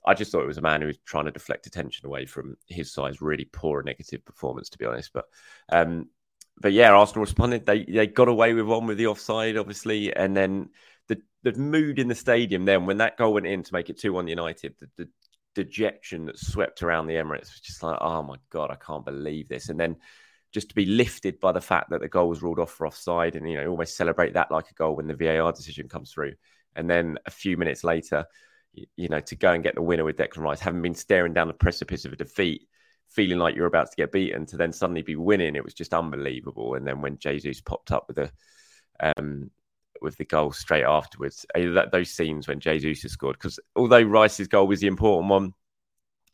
I 0.05 0.13
just 0.13 0.31
thought 0.31 0.43
it 0.43 0.47
was 0.47 0.57
a 0.57 0.61
man 0.61 0.81
who 0.81 0.87
was 0.87 0.97
trying 1.05 1.25
to 1.25 1.31
deflect 1.31 1.65
attention 1.65 2.05
away 2.05 2.25
from 2.25 2.55
his 2.67 2.93
side's 2.93 3.21
really 3.21 3.49
poor 3.51 3.79
and 3.79 3.85
negative 3.85 4.23
performance, 4.25 4.69
to 4.69 4.77
be 4.77 4.85
honest. 4.85 5.11
But 5.13 5.25
um, 5.71 6.09
but 6.57 6.73
yeah, 6.73 6.91
Arsenal 6.91 7.23
responded. 7.23 7.65
They 7.65 7.83
they 7.85 8.07
got 8.07 8.27
away 8.27 8.53
with 8.53 8.65
one 8.65 8.85
with 8.85 8.97
the 8.97 9.07
offside, 9.07 9.57
obviously, 9.57 10.13
and 10.13 10.35
then 10.35 10.69
the 11.15 11.51
the 11.51 11.59
mood 11.59 11.99
in 11.99 12.07
the 12.07 12.15
stadium. 12.15 12.65
Then 12.65 12.85
when 12.85 12.97
that 12.97 13.17
goal 13.17 13.33
went 13.33 13.47
in 13.47 13.63
to 13.63 13.73
make 13.73 13.89
it 13.89 13.99
two 13.99 14.13
one 14.13 14.27
United, 14.27 14.75
the, 14.79 14.87
the 14.97 15.09
dejection 15.55 16.25
that 16.25 16.39
swept 16.39 16.83
around 16.83 17.07
the 17.07 17.15
Emirates 17.15 17.53
was 17.53 17.61
just 17.61 17.83
like, 17.83 17.97
oh 18.01 18.23
my 18.23 18.37
god, 18.49 18.71
I 18.71 18.75
can't 18.75 19.05
believe 19.05 19.49
this. 19.49 19.69
And 19.69 19.79
then 19.79 19.97
just 20.51 20.69
to 20.69 20.75
be 20.75 20.85
lifted 20.85 21.39
by 21.39 21.51
the 21.51 21.61
fact 21.61 21.89
that 21.89 22.01
the 22.01 22.07
goal 22.07 22.29
was 22.29 22.41
ruled 22.43 22.59
off 22.59 22.71
for 22.71 22.87
offside, 22.87 23.35
and 23.35 23.49
you 23.49 23.57
know 23.57 23.67
almost 23.67 23.97
celebrate 23.97 24.33
that 24.33 24.51
like 24.51 24.69
a 24.69 24.73
goal 24.75 24.95
when 24.95 25.07
the 25.07 25.15
VAR 25.15 25.51
decision 25.51 25.89
comes 25.89 26.11
through. 26.11 26.33
And 26.75 26.89
then 26.89 27.17
a 27.25 27.31
few 27.31 27.57
minutes 27.57 27.83
later, 27.83 28.25
you 28.95 29.09
know, 29.09 29.19
to 29.19 29.35
go 29.35 29.51
and 29.51 29.63
get 29.63 29.75
the 29.75 29.81
winner 29.81 30.03
with 30.03 30.17
Declan 30.17 30.39
Rice, 30.39 30.59
having 30.59 30.81
been 30.81 30.95
staring 30.95 31.33
down 31.33 31.47
the 31.47 31.53
precipice 31.53 32.05
of 32.05 32.13
a 32.13 32.15
defeat, 32.15 32.67
feeling 33.09 33.37
like 33.37 33.55
you're 33.55 33.67
about 33.67 33.91
to 33.91 33.95
get 33.95 34.11
beaten, 34.11 34.45
to 34.47 34.57
then 34.57 34.73
suddenly 34.73 35.03
be 35.03 35.15
winning, 35.15 35.55
it 35.55 35.63
was 35.63 35.75
just 35.75 35.93
unbelievable. 35.93 36.73
And 36.73 36.87
then 36.87 37.01
when 37.01 37.19
Jesus 37.19 37.61
popped 37.61 37.91
up 37.91 38.05
with 38.07 38.17
a 38.17 38.31
um, 39.17 39.51
with 40.03 40.17
the 40.17 40.25
goal 40.25 40.51
straight 40.51 40.83
afterwards, 40.83 41.45
uh, 41.55 41.71
that, 41.73 41.91
those 41.91 42.11
scenes 42.11 42.47
when 42.47 42.59
Jesus 42.59 43.01
has 43.03 43.13
scored, 43.13 43.37
because 43.37 43.59
although 43.75 44.01
Rice's 44.01 44.47
goal 44.47 44.67
was 44.67 44.81
the 44.81 44.87
important 44.87 45.29
one, 45.29 45.53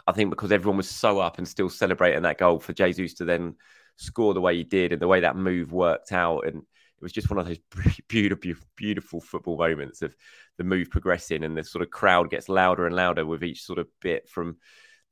I 0.08 0.12
think 0.12 0.32
because 0.32 0.52
everyone 0.52 0.78
was 0.78 0.90
so 0.90 1.20
up 1.20 1.38
and 1.38 1.48
still 1.48 1.70
celebrating 1.70 2.24
that 2.24 2.40
goal 2.40 2.60
for 2.60 2.74
Jesus 2.74 3.14
to 3.16 3.26
then 3.26 3.56
score 3.98 4.34
the 4.34 4.42
way 4.42 4.56
he 4.58 4.64
did 4.64 4.92
and 4.92 5.02
the 5.02 5.08
way 5.08 5.20
that 5.20 5.36
move 5.36 5.72
worked 5.72 6.12
out 6.12 6.48
and 6.48 6.58
it 6.58 7.04
was 7.04 7.12
just 7.14 7.30
one 7.30 7.40
of 7.40 7.48
those 7.48 7.60
beautiful, 8.08 8.54
beautiful 8.76 9.22
football 9.22 9.58
moments 9.58 10.02
of 10.02 10.14
the 10.58 10.64
move 10.66 10.90
progressing 10.90 11.44
and 11.44 11.58
the 11.58 11.64
sort 11.64 11.82
of 11.82 11.90
crowd 11.90 12.30
gets 12.30 12.50
louder 12.50 12.86
and 12.86 12.96
louder 12.96 13.26
with 13.26 13.44
each 13.44 13.64
sort 13.64 13.80
of 13.80 13.88
bit 14.02 14.28
from 14.28 14.58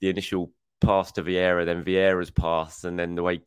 the 0.01 0.09
initial 0.09 0.51
pass 0.81 1.13
to 1.13 1.23
Vieira, 1.23 1.65
then 1.65 1.83
Vieira's 1.83 2.29
pass, 2.29 2.83
and 2.83 2.99
then 2.99 3.15
the 3.15 3.23
way 3.23 3.41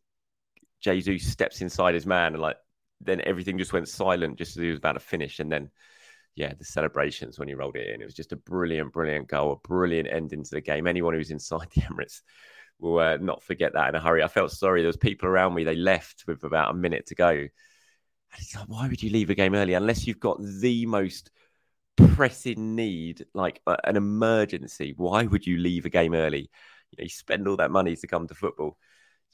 Jesus 0.80 1.26
steps 1.26 1.60
inside 1.60 1.94
his 1.94 2.06
man, 2.06 2.32
and 2.32 2.42
like 2.42 2.56
then 3.00 3.20
everything 3.24 3.58
just 3.58 3.72
went 3.72 3.88
silent 3.88 4.36
just 4.38 4.56
as 4.56 4.62
he 4.62 4.70
was 4.70 4.78
about 4.78 4.92
to 4.92 5.00
finish, 5.00 5.40
and 5.40 5.50
then 5.50 5.70
yeah, 6.36 6.54
the 6.54 6.64
celebrations 6.64 7.38
when 7.38 7.48
he 7.48 7.54
rolled 7.54 7.76
it 7.76 7.88
in, 7.92 8.00
it 8.00 8.04
was 8.04 8.14
just 8.14 8.32
a 8.32 8.36
brilliant, 8.36 8.92
brilliant 8.92 9.28
goal, 9.28 9.52
a 9.52 9.68
brilliant 9.68 10.08
ending 10.10 10.44
to 10.44 10.50
the 10.50 10.60
game. 10.60 10.86
Anyone 10.86 11.14
who's 11.14 11.30
inside 11.30 11.68
the 11.74 11.80
Emirates 11.82 12.22
will 12.78 12.98
uh, 12.98 13.16
not 13.16 13.42
forget 13.42 13.72
that 13.74 13.88
in 13.88 13.94
a 13.94 14.00
hurry. 14.00 14.22
I 14.22 14.28
felt 14.28 14.52
sorry. 14.52 14.82
There 14.82 14.88
was 14.88 14.96
people 14.96 15.28
around 15.28 15.54
me; 15.54 15.64
they 15.64 15.76
left 15.76 16.24
with 16.26 16.44
about 16.44 16.70
a 16.70 16.74
minute 16.74 17.06
to 17.06 17.14
go 17.14 17.48
like, 18.54 18.68
why 18.68 18.88
would 18.88 19.02
you 19.02 19.10
leave 19.10 19.30
a 19.30 19.34
game 19.34 19.54
early 19.54 19.74
unless 19.74 20.06
you've 20.06 20.20
got 20.20 20.40
the 20.40 20.86
most 20.86 21.30
pressing 21.96 22.76
need, 22.76 23.26
like 23.34 23.60
uh, 23.66 23.76
an 23.84 23.96
emergency? 23.96 24.94
Why 24.96 25.24
would 25.24 25.46
you 25.46 25.58
leave 25.58 25.84
a 25.84 25.90
game 25.90 26.14
early? 26.14 26.50
You 26.90 26.96
know, 26.98 27.02
you 27.04 27.08
spend 27.08 27.48
all 27.48 27.56
that 27.56 27.70
money 27.70 27.96
to 27.96 28.06
come 28.06 28.26
to 28.28 28.34
football. 28.34 28.76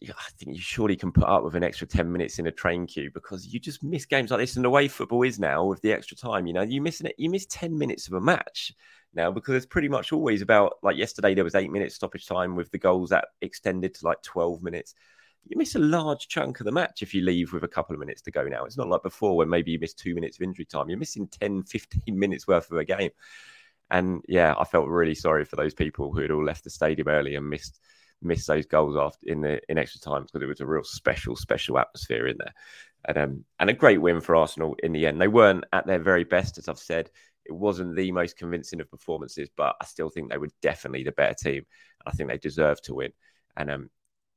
I 0.02 0.30
think 0.38 0.56
you 0.56 0.60
surely 0.60 0.96
can 0.96 1.10
put 1.10 1.24
up 1.24 1.42
with 1.42 1.54
an 1.54 1.62
extra 1.62 1.86
10 1.86 2.10
minutes 2.12 2.38
in 2.38 2.46
a 2.46 2.52
train 2.52 2.86
queue 2.86 3.10
because 3.14 3.46
you 3.46 3.58
just 3.58 3.82
miss 3.82 4.04
games 4.04 4.30
like 4.30 4.40
this. 4.40 4.56
And 4.56 4.64
the 4.64 4.70
way 4.70 4.88
football 4.88 5.22
is 5.22 5.38
now 5.38 5.64
with 5.64 5.80
the 5.80 5.92
extra 5.92 6.16
time, 6.16 6.46
you 6.46 6.52
know, 6.52 6.62
you 6.62 6.82
miss 6.82 7.00
it, 7.00 7.14
you 7.16 7.30
miss 7.30 7.46
10 7.46 7.76
minutes 7.76 8.06
of 8.06 8.12
a 8.12 8.20
match 8.20 8.72
now 9.14 9.30
because 9.30 9.54
it's 9.54 9.66
pretty 9.66 9.88
much 9.88 10.12
always 10.12 10.42
about 10.42 10.74
like 10.82 10.96
yesterday, 10.96 11.34
there 11.34 11.44
was 11.44 11.54
eight 11.54 11.70
minutes 11.70 11.94
stoppage 11.94 12.26
time 12.26 12.56
with 12.56 12.70
the 12.70 12.78
goals 12.78 13.10
that 13.10 13.28
extended 13.40 13.94
to 13.94 14.04
like 14.04 14.22
12 14.22 14.62
minutes 14.62 14.94
you 15.48 15.56
miss 15.56 15.74
a 15.74 15.80
large 15.80 16.28
chunk 16.28 16.60
of 16.60 16.66
the 16.66 16.72
match 16.72 17.02
if 17.02 17.14
you 17.14 17.22
leave 17.22 17.52
with 17.52 17.62
a 17.62 17.68
couple 17.68 17.94
of 17.94 18.00
minutes 18.00 18.22
to 18.22 18.30
go 18.30 18.44
now. 18.44 18.64
It's 18.64 18.76
not 18.76 18.88
like 18.88 19.02
before 19.02 19.36
when 19.36 19.48
maybe 19.48 19.70
you 19.70 19.78
miss 19.78 19.94
two 19.94 20.14
minutes 20.14 20.38
of 20.38 20.42
injury 20.42 20.64
time. 20.64 20.88
You're 20.88 20.98
missing 20.98 21.28
10, 21.28 21.62
15 21.64 22.02
minutes 22.18 22.46
worth 22.46 22.70
of 22.70 22.78
a 22.78 22.84
game. 22.84 23.10
And 23.90 24.22
yeah, 24.26 24.54
I 24.58 24.64
felt 24.64 24.88
really 24.88 25.14
sorry 25.14 25.44
for 25.44 25.54
those 25.54 25.74
people 25.74 26.12
who 26.12 26.20
had 26.20 26.32
all 26.32 26.44
left 26.44 26.64
the 26.64 26.70
stadium 26.70 27.06
early 27.06 27.36
and 27.36 27.48
missed 27.48 27.80
missed 28.26 28.46
those 28.46 28.66
goals 28.66 28.96
after 28.96 29.18
in 29.26 29.40
the 29.40 29.60
in 29.68 29.78
extra 29.78 30.00
time 30.00 30.22
because 30.22 30.42
it 30.42 30.46
was 30.46 30.60
a 30.60 30.66
real 30.66 30.84
special, 30.84 31.36
special 31.36 31.78
atmosphere 31.78 32.26
in 32.26 32.36
there. 32.38 32.54
And 33.06 33.18
um, 33.18 33.44
and 33.60 33.70
a 33.70 33.74
great 33.74 34.00
win 34.00 34.20
for 34.20 34.36
Arsenal 34.36 34.76
in 34.82 34.92
the 34.92 35.06
end. 35.06 35.20
They 35.20 35.28
weren't 35.28 35.64
at 35.72 35.86
their 35.86 35.98
very 35.98 36.24
best, 36.24 36.58
as 36.58 36.68
I've 36.68 36.78
said. 36.78 37.10
It 37.44 37.52
wasn't 37.52 37.94
the 37.94 38.10
most 38.10 38.36
convincing 38.36 38.80
of 38.80 38.90
performances, 38.90 39.48
but 39.56 39.76
I 39.80 39.84
still 39.84 40.10
think 40.10 40.30
they 40.30 40.38
were 40.38 40.50
definitely 40.62 41.04
the 41.04 41.12
better 41.12 41.34
team. 41.34 41.64
I 42.04 42.10
think 42.10 42.28
they 42.28 42.38
deserved 42.38 42.84
to 42.84 42.94
win. 42.94 43.12
And 43.56 43.70
um 43.70 43.90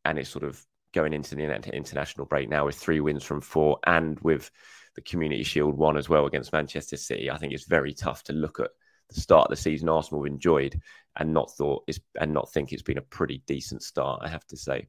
and 0.05 0.17
it's 0.19 0.29
sort 0.29 0.43
of 0.43 0.63
going 0.93 1.13
into 1.13 1.35
the 1.35 1.43
international 1.73 2.25
break 2.25 2.49
now 2.49 2.65
with 2.65 2.75
three 2.75 2.99
wins 2.99 3.23
from 3.23 3.41
four 3.41 3.79
and 3.85 4.19
with 4.21 4.49
the 4.95 5.01
Community 5.01 5.43
Shield 5.43 5.77
one 5.77 5.97
as 5.97 6.09
well 6.09 6.25
against 6.25 6.53
Manchester 6.53 6.97
City. 6.97 7.29
I 7.29 7.37
think 7.37 7.53
it's 7.53 7.65
very 7.65 7.93
tough 7.93 8.23
to 8.23 8.33
look 8.33 8.59
at 8.59 8.71
the 9.09 9.19
start 9.19 9.45
of 9.45 9.49
the 9.49 9.61
season 9.61 9.89
Arsenal 9.89 10.23
enjoyed 10.25 10.79
and 11.15 11.33
not 11.33 11.51
thought 11.51 11.83
is 11.87 11.99
and 12.19 12.33
not 12.33 12.51
think 12.51 12.71
it's 12.71 12.81
been 12.81 12.97
a 12.97 13.01
pretty 13.01 13.41
decent 13.45 13.83
start. 13.83 14.21
I 14.23 14.29
have 14.29 14.45
to 14.47 14.57
say. 14.57 14.87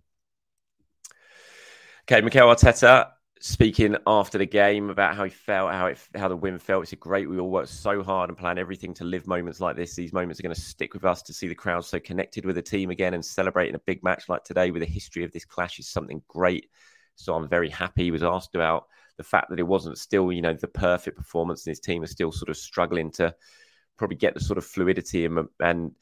Okay, 2.04 2.20
Mikel 2.20 2.48
Arteta 2.48 3.08
speaking 3.42 3.96
after 4.06 4.36
the 4.36 4.46
game 4.46 4.90
about 4.90 5.16
how 5.16 5.24
he 5.24 5.30
felt, 5.30 5.72
how 5.72 5.86
it, 5.86 5.98
how 6.14 6.28
the 6.28 6.36
win 6.36 6.58
felt. 6.58 6.82
It's 6.82 6.92
a 6.92 6.96
great. 6.96 7.28
We 7.28 7.38
all 7.38 7.50
worked 7.50 7.70
so 7.70 8.02
hard 8.02 8.28
and 8.28 8.38
planned 8.38 8.58
everything 8.58 8.92
to 8.94 9.04
live 9.04 9.26
moments 9.26 9.60
like 9.60 9.76
this. 9.76 9.94
These 9.94 10.12
moments 10.12 10.38
are 10.38 10.42
going 10.42 10.54
to 10.54 10.60
stick 10.60 10.92
with 10.92 11.04
us 11.04 11.22
to 11.22 11.32
see 11.32 11.48
the 11.48 11.54
crowd 11.54 11.84
so 11.84 11.98
connected 11.98 12.44
with 12.44 12.56
the 12.56 12.62
team 12.62 12.90
again 12.90 13.14
and 13.14 13.24
celebrating 13.24 13.74
a 13.74 13.80
big 13.80 14.02
match 14.04 14.28
like 14.28 14.44
today 14.44 14.70
with 14.70 14.82
a 14.82 14.86
history 14.86 15.24
of 15.24 15.32
this 15.32 15.44
clash 15.44 15.78
is 15.78 15.88
something 15.88 16.22
great. 16.28 16.68
So 17.14 17.34
I'm 17.34 17.48
very 17.48 17.70
happy. 17.70 18.04
He 18.04 18.10
was 18.10 18.22
asked 18.22 18.54
about 18.54 18.86
the 19.16 19.24
fact 19.24 19.50
that 19.50 19.60
it 19.60 19.66
wasn't 19.66 19.98
still, 19.98 20.32
you 20.32 20.42
know, 20.42 20.54
the 20.54 20.68
perfect 20.68 21.16
performance, 21.16 21.66
and 21.66 21.70
his 21.70 21.80
team 21.80 22.02
is 22.02 22.10
still 22.10 22.32
sort 22.32 22.50
of 22.50 22.56
struggling 22.56 23.10
to 23.12 23.34
probably 24.00 24.16
get 24.16 24.32
the 24.32 24.40
sort 24.40 24.58
of 24.58 24.64
fluidity 24.64 25.26
and 25.26 25.46
and 25.60 25.92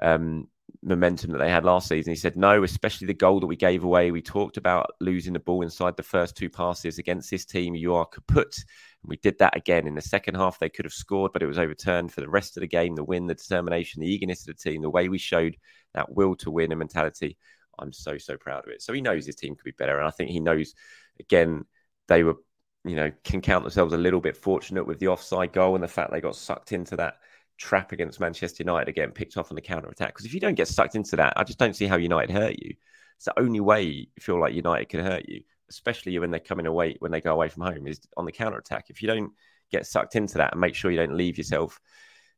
um, 0.00 0.48
momentum 0.82 1.30
that 1.30 1.38
they 1.38 1.50
had 1.50 1.64
last 1.64 1.88
season. 1.88 2.10
He 2.10 2.16
said, 2.16 2.36
no, 2.36 2.62
especially 2.62 3.06
the 3.06 3.14
goal 3.14 3.38
that 3.40 3.46
we 3.46 3.56
gave 3.56 3.84
away. 3.84 4.10
We 4.10 4.22
talked 4.22 4.56
about 4.56 4.90
losing 4.98 5.34
the 5.34 5.38
ball 5.38 5.62
inside 5.62 5.96
the 5.96 6.02
first 6.02 6.36
two 6.36 6.48
passes 6.48 6.98
against 6.98 7.30
this 7.30 7.44
team. 7.44 7.74
You 7.74 7.94
are 7.94 8.06
kaput. 8.06 8.56
And 9.02 9.10
we 9.10 9.16
did 9.18 9.38
that 9.38 9.56
again 9.56 9.86
in 9.86 9.94
the 9.94 10.02
second 10.02 10.36
half. 10.36 10.58
They 10.58 10.70
could 10.70 10.86
have 10.86 10.92
scored, 10.92 11.32
but 11.32 11.42
it 11.42 11.46
was 11.46 11.58
overturned 11.58 12.12
for 12.12 12.22
the 12.22 12.28
rest 12.28 12.56
of 12.56 12.62
the 12.62 12.66
game. 12.66 12.94
The 12.94 13.04
win, 13.04 13.26
the 13.26 13.34
determination, 13.34 14.00
the 14.00 14.12
eagerness 14.12 14.48
of 14.48 14.56
the 14.56 14.70
team, 14.70 14.82
the 14.82 14.90
way 14.90 15.08
we 15.08 15.18
showed 15.18 15.56
that 15.92 16.12
will 16.12 16.34
to 16.36 16.50
win 16.50 16.72
and 16.72 16.78
mentality. 16.78 17.36
I'm 17.78 17.92
so, 17.92 18.18
so 18.18 18.36
proud 18.36 18.64
of 18.64 18.72
it. 18.72 18.82
So 18.82 18.92
he 18.92 19.00
knows 19.02 19.26
his 19.26 19.36
team 19.36 19.54
could 19.54 19.64
be 19.64 19.72
better. 19.72 19.98
And 19.98 20.06
I 20.06 20.10
think 20.10 20.30
he 20.30 20.40
knows, 20.40 20.74
again, 21.20 21.64
they 22.08 22.24
were, 22.24 22.36
you 22.84 22.96
know, 22.96 23.12
can 23.22 23.42
count 23.42 23.64
themselves 23.64 23.92
a 23.92 23.98
little 23.98 24.20
bit 24.20 24.36
fortunate 24.36 24.86
with 24.86 24.98
the 24.98 25.08
offside 25.08 25.52
goal 25.52 25.74
and 25.74 25.84
the 25.84 25.88
fact 25.88 26.10
they 26.10 26.20
got 26.20 26.36
sucked 26.36 26.72
into 26.72 26.96
that 26.96 27.14
trap 27.58 27.92
against 27.92 28.20
Manchester 28.20 28.62
United 28.62 28.88
again, 28.88 29.12
picked 29.12 29.36
off 29.36 29.50
on 29.50 29.56
the 29.56 29.60
counter 29.60 29.88
attack. 29.88 30.08
Because 30.08 30.26
if 30.26 30.34
you 30.34 30.40
don't 30.40 30.54
get 30.54 30.68
sucked 30.68 30.94
into 30.94 31.16
that, 31.16 31.34
I 31.36 31.44
just 31.44 31.58
don't 31.58 31.76
see 31.76 31.86
how 31.86 31.96
United 31.96 32.32
hurt 32.32 32.58
you. 32.58 32.74
It's 33.16 33.26
the 33.26 33.38
only 33.38 33.60
way 33.60 33.82
you 33.82 34.06
feel 34.18 34.40
like 34.40 34.54
United 34.54 34.88
can 34.88 35.04
hurt 35.04 35.28
you, 35.28 35.42
especially 35.70 36.18
when 36.18 36.30
they're 36.30 36.40
coming 36.40 36.66
away 36.66 36.96
when 36.98 37.12
they 37.12 37.20
go 37.20 37.32
away 37.32 37.48
from 37.48 37.62
home, 37.62 37.86
is 37.86 38.00
on 38.16 38.24
the 38.24 38.32
counter 38.32 38.58
attack. 38.58 38.86
If 38.88 39.02
you 39.02 39.08
don't 39.08 39.32
get 39.70 39.86
sucked 39.86 40.16
into 40.16 40.38
that 40.38 40.52
and 40.52 40.60
make 40.60 40.74
sure 40.74 40.90
you 40.90 40.98
don't 40.98 41.16
leave 41.16 41.38
yourself, 41.38 41.80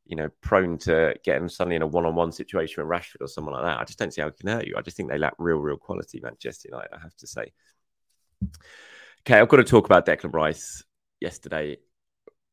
you 0.05 0.17
know, 0.17 0.29
prone 0.41 0.79
to 0.79 1.15
getting 1.25 1.49
suddenly 1.49 1.77
in 1.77 1.83
a 1.83 1.87
one-on-one 1.87 2.31
situation 2.33 2.83
with 2.83 2.91
Rashford 2.91 3.23
or 3.23 3.29
someone 3.29 3.55
like 3.55 3.65
that, 3.65 3.81
I 3.81 3.85
just 3.85 3.99
don't 3.99 4.13
see 4.13 4.21
how 4.21 4.29
it 4.29 4.39
can 4.39 4.49
hurt 4.49 4.67
you. 4.67 4.75
I 4.77 4.83
just 4.83 4.97
think 4.97 5.09
they 5.09 5.19
lack 5.19 5.35
real, 5.39 5.59
real 5.59 5.77
quality, 5.77 6.21
Manchester 6.23 6.69
United. 6.71 6.95
I 6.95 7.01
have 7.01 7.17
to 7.17 7.27
say. 7.27 7.53
Okay, 9.23 9.41
I've 9.41 9.49
got 9.49 9.57
to 9.57 9.65
talk 9.65 9.87
about 9.87 10.07
Declan 10.07 10.33
Rice. 10.33 10.85
Yesterday, 11.21 11.79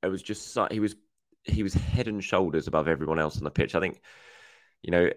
it 0.02 0.08
was 0.08 0.24
just 0.24 0.58
he 0.72 0.80
was 0.80 0.96
he 1.44 1.64
was 1.64 1.74
head 1.74 2.08
and 2.08 2.24
shoulders 2.24 2.68
above 2.68 2.88
everyone 2.88 3.20
else 3.20 3.38
on 3.38 3.44
the 3.44 3.52
pitch. 3.52 3.76
I 3.76 3.80
think, 3.80 4.02
you 4.82 4.92
know, 4.92 5.10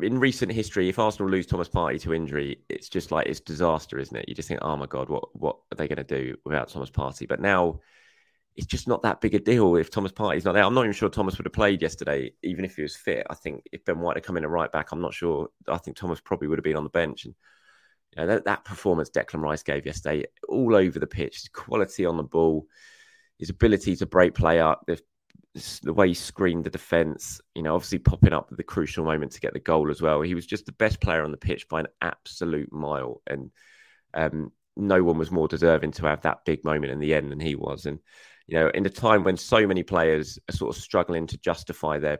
in 0.00 0.18
recent 0.18 0.52
history, 0.52 0.88
if 0.88 0.98
Arsenal 0.98 1.30
lose 1.30 1.46
Thomas 1.46 1.68
Partey 1.68 2.00
to 2.02 2.14
injury, 2.14 2.62
it's 2.68 2.88
just 2.88 3.10
like 3.10 3.26
it's 3.26 3.40
disaster, 3.40 3.98
isn't 3.98 4.16
it? 4.16 4.28
You 4.28 4.34
just 4.34 4.48
think, 4.48 4.60
oh 4.62 4.76
my 4.76 4.86
god, 4.86 5.08
what 5.08 5.34
what 5.34 5.56
are 5.72 5.76
they 5.76 5.88
going 5.88 5.96
to 5.96 6.04
do 6.04 6.36
without 6.44 6.68
Thomas 6.68 6.90
Partey? 6.90 7.28
But 7.28 7.40
now 7.40 7.80
it's 8.56 8.66
just 8.66 8.88
not 8.88 9.02
that 9.02 9.20
big 9.20 9.34
a 9.34 9.38
deal 9.38 9.76
if 9.76 9.90
Thomas 9.90 10.12
Partey's 10.12 10.44
not 10.44 10.52
there. 10.52 10.64
I'm 10.64 10.74
not 10.74 10.84
even 10.84 10.92
sure 10.92 11.08
Thomas 11.08 11.38
would 11.38 11.46
have 11.46 11.52
played 11.52 11.82
yesterday, 11.82 12.32
even 12.42 12.64
if 12.64 12.76
he 12.76 12.82
was 12.82 12.96
fit. 12.96 13.26
I 13.30 13.34
think 13.34 13.64
if 13.72 13.84
Ben 13.84 14.00
White 14.00 14.16
had 14.16 14.24
come 14.24 14.36
in 14.36 14.44
at 14.44 14.50
right 14.50 14.70
back, 14.70 14.92
I'm 14.92 15.00
not 15.00 15.14
sure. 15.14 15.48
I 15.68 15.78
think 15.78 15.96
Thomas 15.96 16.20
probably 16.20 16.48
would 16.48 16.58
have 16.58 16.64
been 16.64 16.76
on 16.76 16.84
the 16.84 16.90
bench. 16.90 17.24
And 17.24 17.34
you 18.12 18.22
know, 18.22 18.26
that, 18.28 18.44
that 18.44 18.64
performance 18.64 19.10
Declan 19.10 19.42
Rice 19.42 19.62
gave 19.62 19.86
yesterday, 19.86 20.24
all 20.48 20.74
over 20.74 20.98
the 20.98 21.06
pitch, 21.06 21.50
quality 21.52 22.04
on 22.04 22.16
the 22.16 22.22
ball 22.22 22.66
his 23.40 23.50
ability 23.50 23.96
to 23.96 24.06
break 24.06 24.34
play 24.34 24.60
up, 24.60 24.84
the, 24.86 25.00
the 25.82 25.92
way 25.94 26.08
he 26.08 26.14
screened 26.14 26.64
the 26.64 26.70
defence, 26.70 27.40
you 27.54 27.62
know, 27.62 27.74
obviously 27.74 27.98
popping 27.98 28.34
up 28.34 28.48
at 28.50 28.56
the 28.56 28.62
crucial 28.62 29.04
moment 29.04 29.32
to 29.32 29.40
get 29.40 29.54
the 29.54 29.58
goal 29.58 29.90
as 29.90 30.00
well. 30.00 30.20
He 30.20 30.34
was 30.34 30.46
just 30.46 30.66
the 30.66 30.72
best 30.72 31.00
player 31.00 31.24
on 31.24 31.32
the 31.32 31.36
pitch 31.38 31.68
by 31.68 31.80
an 31.80 31.88
absolute 32.00 32.70
mile. 32.70 33.22
And 33.26 33.50
um, 34.14 34.52
no 34.76 35.02
one 35.02 35.18
was 35.18 35.30
more 35.30 35.48
deserving 35.48 35.92
to 35.92 36.06
have 36.06 36.22
that 36.22 36.44
big 36.44 36.64
moment 36.64 36.92
in 36.92 37.00
the 37.00 37.14
end 37.14 37.32
than 37.32 37.40
he 37.40 37.54
was. 37.56 37.86
And, 37.86 37.98
you 38.46 38.58
know, 38.58 38.68
in 38.68 38.84
a 38.84 38.90
time 38.90 39.24
when 39.24 39.38
so 39.38 39.66
many 39.66 39.82
players 39.82 40.38
are 40.48 40.54
sort 40.54 40.76
of 40.76 40.82
struggling 40.82 41.26
to 41.28 41.38
justify 41.38 41.98
their 41.98 42.18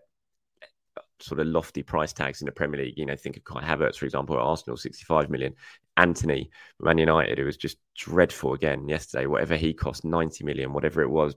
sort 1.23 1.41
of 1.41 1.47
lofty 1.47 1.83
price 1.83 2.13
tags 2.13 2.41
in 2.41 2.47
the 2.47 2.53
Premier 2.53 2.83
League. 2.83 2.97
You 2.97 3.07
know, 3.07 3.17
think 3.17 3.37
of 3.37 3.45
Kai 3.45 3.63
Havertz, 3.63 3.97
for 3.97 4.05
example, 4.05 4.37
at 4.37 4.43
Arsenal, 4.43 4.77
65 4.77 5.31
million. 5.31 5.55
Antony, 5.97 6.51
Man 6.79 6.99
United, 6.99 7.39
it 7.39 7.45
was 7.45 7.57
just 7.57 7.77
dreadful 7.97 8.55
again 8.55 8.89
yesterday. 8.89 9.27
Whatever 9.27 9.57
he 9.57 9.75
cost, 9.75 10.05
90 10.05 10.45
million, 10.45 10.73
whatever 10.73 11.03
it 11.03 11.11
was. 11.11 11.37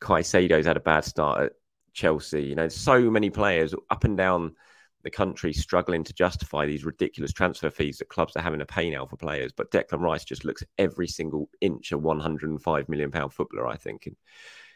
Caicedo's 0.00 0.66
had 0.66 0.76
a 0.76 0.80
bad 0.80 1.04
start 1.04 1.44
at 1.44 1.52
Chelsea. 1.92 2.42
You 2.42 2.54
know, 2.54 2.68
so 2.68 3.10
many 3.10 3.30
players 3.30 3.74
up 3.90 4.04
and 4.04 4.16
down 4.16 4.54
the 5.04 5.10
country 5.10 5.52
struggling 5.52 6.02
to 6.02 6.14
justify 6.14 6.66
these 6.66 6.84
ridiculous 6.84 7.32
transfer 7.32 7.70
fees 7.70 7.98
that 7.98 8.08
clubs 8.08 8.36
are 8.36 8.42
having 8.42 8.58
to 8.58 8.66
pay 8.66 8.90
now 8.90 9.06
for 9.06 9.16
players. 9.16 9.52
But 9.52 9.70
Declan 9.70 10.00
Rice 10.00 10.24
just 10.24 10.44
looks 10.44 10.64
every 10.78 11.06
single 11.06 11.48
inch 11.60 11.92
a 11.92 11.98
105 11.98 12.88
million 12.88 13.10
pound 13.10 13.32
footballer, 13.32 13.66
I 13.66 13.76
think. 13.76 14.06
And, 14.06 14.16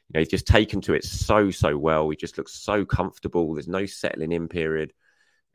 you 0.08 0.14
know, 0.14 0.20
he's 0.20 0.28
just 0.28 0.46
taken 0.46 0.80
to 0.82 0.94
it 0.94 1.04
so, 1.04 1.50
so 1.50 1.76
well. 1.76 2.08
He 2.08 2.16
just 2.16 2.38
looks 2.38 2.52
so 2.54 2.84
comfortable. 2.84 3.54
There's 3.54 3.68
no 3.68 3.86
settling 3.86 4.32
in 4.32 4.48
period 4.48 4.92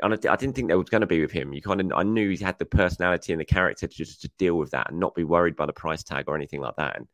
and 0.02 0.14
I, 0.14 0.32
I 0.32 0.36
didn't 0.36 0.56
think 0.56 0.68
there 0.68 0.78
was 0.78 0.90
going 0.90 1.02
to 1.02 1.08
be 1.08 1.22
with 1.22 1.32
him. 1.32 1.54
You 1.54 1.62
kind 1.62 1.80
of, 1.80 1.92
I 1.96 2.04
knew 2.04 2.30
he 2.30 2.44
had 2.44 2.58
the 2.60 2.66
personality 2.66 3.32
and 3.34 3.40
the 3.40 3.46
character 3.46 3.88
to 3.88 3.96
just 3.96 4.22
to 4.22 4.32
deal 4.38 4.56
with 4.56 4.72
that 4.72 4.90
and 4.90 5.00
not 5.00 5.16
be 5.16 5.24
worried 5.24 5.56
by 5.56 5.66
the 5.66 5.74
price 5.74 6.04
tag 6.04 6.26
or 6.28 6.36
anything 6.36 6.62
like 6.62 6.76
that. 6.78 6.98
And 6.98 7.08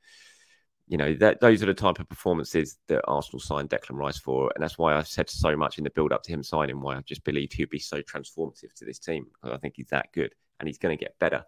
you 0.88 0.98
know, 0.98 1.14
that, 1.16 1.40
those 1.40 1.62
are 1.62 1.68
the 1.68 1.74
type 1.74 2.00
of 2.00 2.10
performances 2.10 2.78
that 2.88 3.04
Arsenal 3.08 3.40
signed 3.40 3.70
Declan 3.70 3.98
Rice 3.98 4.18
for. 4.18 4.52
And 4.56 4.64
that's 4.64 4.78
why 4.78 4.96
I've 4.96 5.08
said 5.08 5.30
so 5.30 5.56
much 5.56 5.78
in 5.78 5.84
the 5.84 5.92
build 5.92 6.12
up 6.12 6.24
to 6.24 6.32
him 6.32 6.42
signing, 6.42 6.82
why 6.82 6.98
I 6.98 7.02
just 7.02 7.24
believed 7.24 7.54
he'd 7.54 7.70
be 7.70 7.78
so 7.78 8.02
transformative 8.02 8.74
to 8.78 8.86
this 8.86 8.98
team. 8.98 9.28
Because 9.34 9.56
I 9.56 9.60
think 9.60 9.76
he's 9.78 9.90
that 9.90 10.12
good 10.14 10.34
and 10.60 10.68
he's 10.68 10.80
going 10.80 10.98
to 10.98 11.04
get 11.04 11.20
better. 11.20 11.46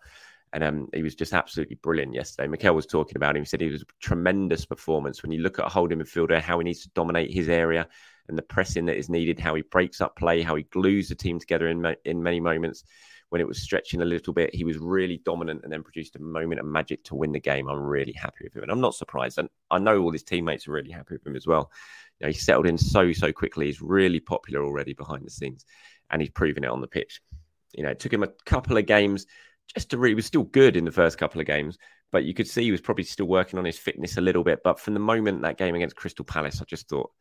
And 0.53 0.63
um, 0.63 0.89
he 0.93 1.01
was 1.01 1.15
just 1.15 1.33
absolutely 1.33 1.75
brilliant 1.75 2.13
yesterday. 2.13 2.47
Mikel 2.47 2.75
was 2.75 2.85
talking 2.85 3.15
about 3.15 3.37
him. 3.37 3.43
He 3.43 3.47
said 3.47 3.61
he 3.61 3.69
was 3.69 3.83
a 3.83 3.85
tremendous 4.01 4.65
performance. 4.65 5.23
When 5.23 5.31
you 5.31 5.41
look 5.41 5.59
at 5.59 5.65
a 5.65 5.69
holding 5.69 5.99
midfielder, 5.99 6.41
how 6.41 6.59
he 6.59 6.65
needs 6.65 6.81
to 6.81 6.89
dominate 6.89 7.31
his 7.31 7.47
area 7.47 7.87
and 8.27 8.37
the 8.37 8.43
pressing 8.43 8.85
that 8.87 8.97
is 8.97 9.09
needed, 9.09 9.39
how 9.39 9.55
he 9.55 9.61
breaks 9.61 10.01
up 10.01 10.17
play, 10.17 10.41
how 10.41 10.55
he 10.55 10.63
glues 10.63 11.07
the 11.07 11.15
team 11.15 11.39
together 11.39 11.69
in, 11.69 11.95
in 12.03 12.21
many 12.21 12.41
moments 12.41 12.83
when 13.31 13.39
it 13.39 13.47
was 13.47 13.61
stretching 13.61 14.01
a 14.01 14.05
little 14.05 14.33
bit, 14.33 14.53
he 14.53 14.65
was 14.65 14.77
really 14.77 15.21
dominant 15.23 15.61
and 15.63 15.71
then 15.71 15.83
produced 15.83 16.17
a 16.17 16.21
moment 16.21 16.59
of 16.59 16.65
magic 16.65 17.01
to 17.05 17.15
win 17.15 17.31
the 17.31 17.39
game. 17.39 17.69
I'm 17.69 17.79
really 17.79 18.11
happy 18.11 18.43
with 18.43 18.53
him. 18.53 18.63
And 18.63 18.71
I'm 18.71 18.81
not 18.81 18.93
surprised. 18.93 19.37
And 19.37 19.47
I 19.71 19.79
know 19.79 20.01
all 20.01 20.11
his 20.11 20.23
teammates 20.23 20.67
are 20.67 20.73
really 20.73 20.91
happy 20.91 21.13
with 21.13 21.25
him 21.25 21.37
as 21.37 21.47
well. 21.47 21.71
You 22.19 22.25
know, 22.25 22.31
he 22.33 22.37
settled 22.37 22.67
in 22.67 22.77
so, 22.77 23.13
so 23.13 23.31
quickly. 23.31 23.67
He's 23.67 23.81
really 23.81 24.19
popular 24.19 24.65
already 24.65 24.91
behind 24.91 25.25
the 25.25 25.31
scenes 25.31 25.63
and 26.09 26.21
he's 26.21 26.29
proving 26.29 26.65
it 26.65 26.69
on 26.69 26.81
the 26.81 26.87
pitch. 26.87 27.21
You 27.73 27.83
know, 27.83 27.91
it 27.91 27.99
took 27.99 28.11
him 28.11 28.23
a 28.23 28.33
couple 28.45 28.75
of 28.75 28.85
games 28.85 29.25
just 29.73 29.89
to 29.91 29.97
really, 29.97 30.15
was 30.15 30.25
still 30.25 30.43
good 30.43 30.75
in 30.75 30.85
the 30.85 30.91
first 30.91 31.17
couple 31.17 31.41
of 31.41 31.47
games, 31.47 31.77
but 32.11 32.23
you 32.23 32.33
could 32.33 32.47
see 32.47 32.63
he 32.63 32.71
was 32.71 32.81
probably 32.81 33.03
still 33.03 33.27
working 33.27 33.57
on 33.57 33.65
his 33.65 33.77
fitness 33.77 34.17
a 34.17 34.21
little 34.21 34.43
bit. 34.43 34.59
But 34.63 34.79
from 34.79 34.93
the 34.93 34.99
moment 34.99 35.41
that 35.43 35.57
game 35.57 35.75
against 35.75 35.95
Crystal 35.95 36.25
Palace, 36.25 36.61
I 36.61 36.65
just 36.65 36.89
thought, 36.89 37.11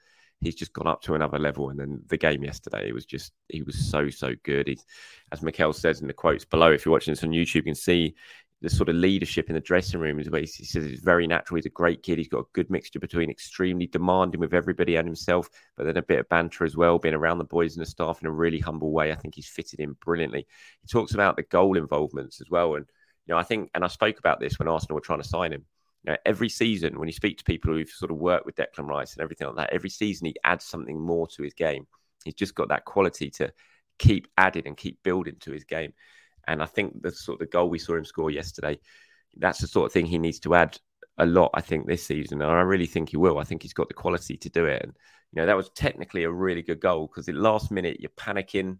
he's 0.40 0.54
just 0.54 0.72
gone 0.72 0.86
up 0.86 1.02
to 1.02 1.14
another 1.14 1.38
level. 1.38 1.70
And 1.70 1.78
then 1.78 2.02
the 2.08 2.16
game 2.16 2.42
yesterday, 2.42 2.88
it 2.88 2.94
was 2.94 3.04
just 3.04 3.32
he 3.48 3.62
was 3.62 3.78
so 3.90 4.08
so 4.08 4.34
good. 4.42 4.68
He's, 4.68 4.84
as 5.32 5.42
Mikel 5.42 5.72
says 5.72 6.00
in 6.00 6.06
the 6.06 6.12
quotes 6.12 6.44
below, 6.44 6.72
if 6.72 6.84
you're 6.84 6.92
watching 6.92 7.12
this 7.12 7.24
on 7.24 7.30
YouTube, 7.30 7.56
you 7.56 7.62
can 7.62 7.74
see 7.74 8.14
the 8.62 8.68
sort 8.68 8.90
of 8.90 8.94
leadership 8.96 9.48
in 9.48 9.54
the 9.54 9.60
dressing 9.60 10.00
room 10.00 10.20
is 10.20 10.28
where 10.28 10.42
he 10.42 10.46
says 10.46 10.84
it's 10.84 11.00
very 11.00 11.26
natural. 11.26 11.56
He's 11.56 11.66
a 11.66 11.70
great 11.70 12.02
kid. 12.02 12.18
He's 12.18 12.28
got 12.28 12.40
a 12.40 12.48
good 12.52 12.68
mixture 12.68 12.98
between 12.98 13.30
extremely 13.30 13.86
demanding 13.86 14.38
with 14.38 14.52
everybody 14.52 14.96
and 14.96 15.08
himself, 15.08 15.48
but 15.76 15.84
then 15.84 15.96
a 15.96 16.02
bit 16.02 16.20
of 16.20 16.28
banter 16.28 16.64
as 16.64 16.76
well, 16.76 16.98
being 16.98 17.14
around 17.14 17.38
the 17.38 17.44
boys 17.44 17.74
and 17.74 17.84
the 17.84 17.88
staff 17.88 18.20
in 18.20 18.26
a 18.26 18.32
really 18.32 18.58
humble 18.58 18.92
way. 18.92 19.12
I 19.12 19.14
think 19.14 19.34
he's 19.34 19.48
fitted 19.48 19.80
in 19.80 19.94
brilliantly. 20.04 20.46
He 20.82 20.88
talks 20.88 21.14
about 21.14 21.36
the 21.36 21.42
goal 21.42 21.78
involvements 21.78 22.42
as 22.42 22.50
well. 22.50 22.74
And, 22.74 22.84
you 23.26 23.34
know, 23.34 23.38
I 23.38 23.44
think, 23.44 23.70
and 23.74 23.82
I 23.82 23.88
spoke 23.88 24.18
about 24.18 24.40
this 24.40 24.58
when 24.58 24.68
Arsenal 24.68 24.96
were 24.96 25.00
trying 25.00 25.22
to 25.22 25.28
sign 25.28 25.52
him. 25.52 25.64
You 26.04 26.12
know, 26.12 26.18
every 26.26 26.50
season, 26.50 26.98
when 26.98 27.08
you 27.08 27.14
speak 27.14 27.38
to 27.38 27.44
people 27.44 27.72
who've 27.72 27.88
sort 27.88 28.10
of 28.10 28.18
worked 28.18 28.44
with 28.44 28.56
Declan 28.56 28.88
Rice 28.88 29.14
and 29.14 29.22
everything 29.22 29.46
like 29.46 29.56
that, 29.56 29.72
every 29.72 29.90
season 29.90 30.26
he 30.26 30.36
adds 30.44 30.64
something 30.66 31.00
more 31.00 31.26
to 31.28 31.42
his 31.42 31.54
game. 31.54 31.86
He's 32.24 32.34
just 32.34 32.54
got 32.54 32.68
that 32.68 32.84
quality 32.84 33.30
to 33.30 33.52
keep 33.98 34.28
adding 34.36 34.66
and 34.66 34.76
keep 34.76 35.02
building 35.02 35.36
to 35.40 35.52
his 35.52 35.64
game. 35.64 35.94
And 36.46 36.62
I 36.62 36.66
think 36.66 37.02
the 37.02 37.10
sort 37.10 37.36
of 37.36 37.46
the 37.46 37.52
goal 37.52 37.68
we 37.68 37.78
saw 37.78 37.96
him 37.96 38.04
score 38.04 38.30
yesterday, 38.30 38.78
that's 39.36 39.60
the 39.60 39.66
sort 39.66 39.86
of 39.86 39.92
thing 39.92 40.06
he 40.06 40.18
needs 40.18 40.40
to 40.40 40.54
add 40.54 40.78
a 41.18 41.26
lot, 41.26 41.50
I 41.54 41.60
think, 41.60 41.86
this 41.86 42.06
season. 42.06 42.42
And 42.42 42.50
I 42.50 42.60
really 42.62 42.86
think 42.86 43.10
he 43.10 43.16
will. 43.16 43.38
I 43.38 43.44
think 43.44 43.62
he's 43.62 43.72
got 43.72 43.88
the 43.88 43.94
quality 43.94 44.36
to 44.36 44.48
do 44.48 44.66
it. 44.66 44.82
And, 44.82 44.92
you 45.32 45.40
know, 45.40 45.46
that 45.46 45.56
was 45.56 45.70
technically 45.70 46.24
a 46.24 46.30
really 46.30 46.62
good 46.62 46.80
goal 46.80 47.06
because 47.06 47.28
at 47.28 47.34
last 47.34 47.70
minute, 47.70 48.00
you're 48.00 48.10
panicking. 48.10 48.78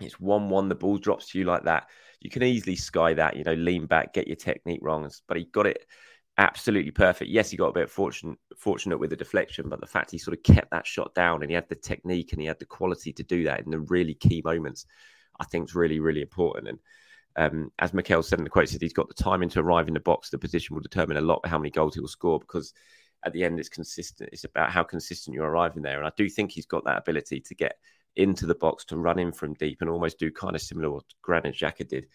It's 0.00 0.20
1 0.20 0.48
1, 0.48 0.68
the 0.68 0.74
ball 0.74 0.98
drops 0.98 1.30
to 1.30 1.38
you 1.38 1.44
like 1.44 1.64
that. 1.64 1.88
You 2.20 2.30
can 2.30 2.42
easily 2.42 2.76
sky 2.76 3.14
that, 3.14 3.36
you 3.36 3.44
know, 3.44 3.54
lean 3.54 3.86
back, 3.86 4.12
get 4.12 4.26
your 4.26 4.36
technique 4.36 4.80
wrong. 4.82 5.10
But 5.26 5.36
he 5.36 5.44
got 5.44 5.66
it 5.66 5.84
absolutely 6.38 6.92
perfect. 6.92 7.30
Yes, 7.30 7.50
he 7.50 7.56
got 7.56 7.68
a 7.68 7.72
bit 7.72 7.90
fortunate 7.90 8.38
fortunate 8.56 8.98
with 8.98 9.10
the 9.10 9.16
deflection, 9.16 9.68
but 9.68 9.80
the 9.80 9.86
fact 9.86 10.10
he 10.10 10.18
sort 10.18 10.36
of 10.36 10.42
kept 10.42 10.70
that 10.70 10.86
shot 10.86 11.14
down 11.14 11.42
and 11.42 11.50
he 11.50 11.54
had 11.54 11.68
the 11.68 11.74
technique 11.74 12.32
and 12.32 12.40
he 12.40 12.46
had 12.46 12.58
the 12.58 12.64
quality 12.64 13.12
to 13.12 13.22
do 13.24 13.44
that 13.44 13.60
in 13.60 13.70
the 13.70 13.80
really 13.80 14.14
key 14.14 14.40
moments, 14.44 14.86
I 15.38 15.44
think 15.44 15.68
is 15.68 15.74
really, 15.74 16.00
really 16.00 16.22
important. 16.22 16.68
And 16.68 16.78
um, 17.36 17.72
as 17.78 17.94
Mikel 17.94 18.22
said 18.22 18.38
in 18.38 18.44
the 18.44 18.50
quote, 18.50 18.68
said 18.68 18.82
he's 18.82 18.92
got 18.92 19.08
the 19.08 19.22
timing 19.22 19.48
to 19.50 19.60
arrive 19.60 19.88
in 19.88 19.94
the 19.94 20.00
box. 20.00 20.30
The 20.30 20.38
position 20.38 20.74
will 20.74 20.82
determine 20.82 21.16
a 21.16 21.22
lot 21.22 21.46
how 21.46 21.58
many 21.58 21.70
goals 21.70 21.94
he 21.94 22.00
will 22.00 22.08
score 22.08 22.40
because 22.40 22.74
at 23.24 23.32
the 23.32 23.44
end 23.44 23.58
it's 23.58 23.68
consistent. 23.68 24.30
It's 24.32 24.44
about 24.44 24.70
how 24.70 24.82
consistent 24.82 25.34
you're 25.34 25.48
arriving 25.48 25.82
there. 25.82 25.98
And 25.98 26.06
I 26.06 26.12
do 26.16 26.28
think 26.28 26.50
he's 26.50 26.66
got 26.66 26.84
that 26.84 26.98
ability 26.98 27.40
to 27.40 27.54
get 27.54 27.76
into 28.16 28.46
the 28.46 28.54
box, 28.54 28.84
to 28.86 28.96
run 28.96 29.18
in 29.18 29.32
from 29.32 29.54
deep 29.54 29.78
and 29.80 29.90
almost 29.90 30.18
do 30.18 30.30
kind 30.30 30.56
of 30.56 30.62
similar 30.62 30.90
what 30.90 31.04
Granit 31.22 31.54
Xhaka 31.54 31.86
did 31.86 32.06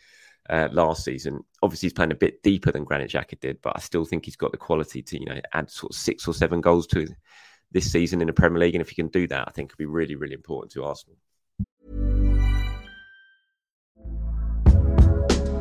uh, 0.50 0.68
last 0.72 1.06
season. 1.06 1.42
Obviously, 1.62 1.88
he's 1.88 1.94
playing 1.94 2.12
a 2.12 2.16
bit 2.16 2.44
deeper 2.44 2.72
than 2.72 2.84
Granit 2.84 3.12
Xhaka 3.12 3.40
did, 3.40 3.62
but 3.62 3.74
I 3.76 3.80
still 3.80 4.06
think 4.06 4.26
he's 4.26 4.36
got 4.36 4.52
the 4.52 4.58
quality 4.58 5.02
to 5.02 5.20
you 5.20 5.26
know 5.26 5.40
add 5.54 5.72
sort 5.72 5.94
of 5.94 5.98
six 5.98 6.28
or 6.28 6.34
seven 6.34 6.62
goals 6.62 6.88
to 6.88 7.08
this 7.72 7.92
season 7.92 8.22
in 8.22 8.28
the 8.28 8.34
Premier 8.34 8.60
League. 8.60 8.76
And 8.76 8.82
if 8.82 8.90
he 8.90 8.96
can 8.96 9.08
do 9.08 9.28
that, 9.28 9.48
I 9.48 9.52
think 9.52 9.70
it'd 9.70 9.78
be 9.78 9.86
really, 9.86 10.16
really 10.16 10.36
important 10.36 10.72
to 10.74 10.84
Arsenal. 10.84 11.18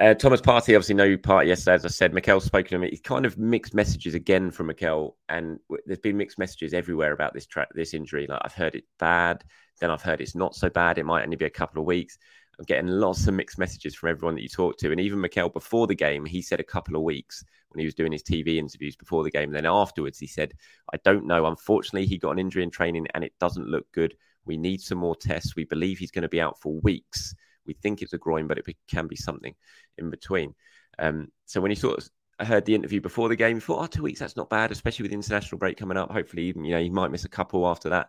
Uh, 0.00 0.14
Thomas 0.14 0.40
Partey, 0.40 0.74
obviously 0.74 0.94
no 0.94 1.14
part 1.18 1.46
yesterday, 1.46 1.74
as 1.74 1.84
I 1.84 1.88
said. 1.88 2.14
Mikel's 2.14 2.44
spoken 2.46 2.70
to 2.70 2.78
me. 2.78 2.88
It's 2.88 3.02
kind 3.02 3.26
of 3.26 3.36
mixed 3.36 3.74
messages 3.74 4.14
again 4.14 4.50
from 4.50 4.68
Mikel, 4.68 5.18
and 5.28 5.58
there's 5.84 5.98
been 5.98 6.16
mixed 6.16 6.38
messages 6.38 6.72
everywhere 6.72 7.12
about 7.12 7.34
this 7.34 7.44
tra- 7.44 7.68
this 7.74 7.92
injury. 7.92 8.26
Like 8.26 8.40
I've 8.42 8.54
heard 8.54 8.74
it 8.74 8.84
bad, 8.98 9.44
then 9.78 9.90
I've 9.90 10.00
heard 10.00 10.22
it's 10.22 10.34
not 10.34 10.54
so 10.54 10.70
bad. 10.70 10.96
It 10.96 11.04
might 11.04 11.22
only 11.22 11.36
be 11.36 11.44
a 11.44 11.50
couple 11.50 11.82
of 11.82 11.86
weeks. 11.86 12.16
I'm 12.58 12.64
getting 12.64 12.86
lots 12.86 13.26
of 13.26 13.34
mixed 13.34 13.58
messages 13.58 13.94
from 13.94 14.08
everyone 14.08 14.34
that 14.36 14.42
you 14.42 14.48
talk 14.48 14.78
to, 14.78 14.90
and 14.90 15.00
even 15.02 15.20
Mikel 15.20 15.50
before 15.50 15.86
the 15.86 15.94
game, 15.94 16.24
he 16.24 16.40
said 16.40 16.60
a 16.60 16.64
couple 16.64 16.96
of 16.96 17.02
weeks 17.02 17.44
when 17.68 17.80
he 17.80 17.84
was 17.84 17.94
doing 17.94 18.10
his 18.12 18.22
TV 18.22 18.56
interviews 18.56 18.96
before 18.96 19.22
the 19.22 19.30
game. 19.30 19.50
Then 19.50 19.66
afterwards, 19.66 20.18
he 20.18 20.26
said, 20.26 20.54
"I 20.94 20.96
don't 21.04 21.26
know. 21.26 21.44
Unfortunately, 21.44 22.06
he 22.06 22.16
got 22.16 22.30
an 22.30 22.38
injury 22.38 22.62
in 22.62 22.70
training, 22.70 23.06
and 23.12 23.22
it 23.22 23.34
doesn't 23.38 23.68
look 23.68 23.84
good. 23.92 24.16
We 24.46 24.56
need 24.56 24.80
some 24.80 24.96
more 24.96 25.14
tests. 25.14 25.56
We 25.56 25.64
believe 25.64 25.98
he's 25.98 26.10
going 26.10 26.22
to 26.22 26.28
be 26.30 26.40
out 26.40 26.58
for 26.58 26.80
weeks." 26.80 27.34
We 27.66 27.74
think 27.74 28.02
it's 28.02 28.12
a 28.12 28.18
groin, 28.18 28.46
but 28.46 28.58
it 28.58 28.66
can 28.88 29.06
be 29.06 29.16
something 29.16 29.54
in 29.98 30.10
between. 30.10 30.54
Um, 30.98 31.28
so 31.46 31.60
when 31.60 31.70
he 31.70 31.76
sort 31.76 31.98
of 31.98 32.08
I 32.40 32.44
heard 32.44 32.64
the 32.64 32.74
interview 32.74 33.02
before 33.02 33.28
the 33.28 33.36
game, 33.36 33.60
thought, 33.60 33.82
oh, 33.82 33.86
two 33.86 34.02
weeks, 34.02 34.20
that's 34.20 34.36
not 34.36 34.48
bad, 34.48 34.72
especially 34.72 35.02
with 35.02 35.10
the 35.10 35.16
international 35.16 35.58
break 35.58 35.76
coming 35.76 35.98
up. 35.98 36.10
Hopefully, 36.10 36.44
even, 36.44 36.64
you 36.64 36.74
know, 36.74 36.80
he 36.80 36.88
might 36.88 37.10
miss 37.10 37.26
a 37.26 37.28
couple 37.28 37.66
after 37.66 37.90
that. 37.90 38.08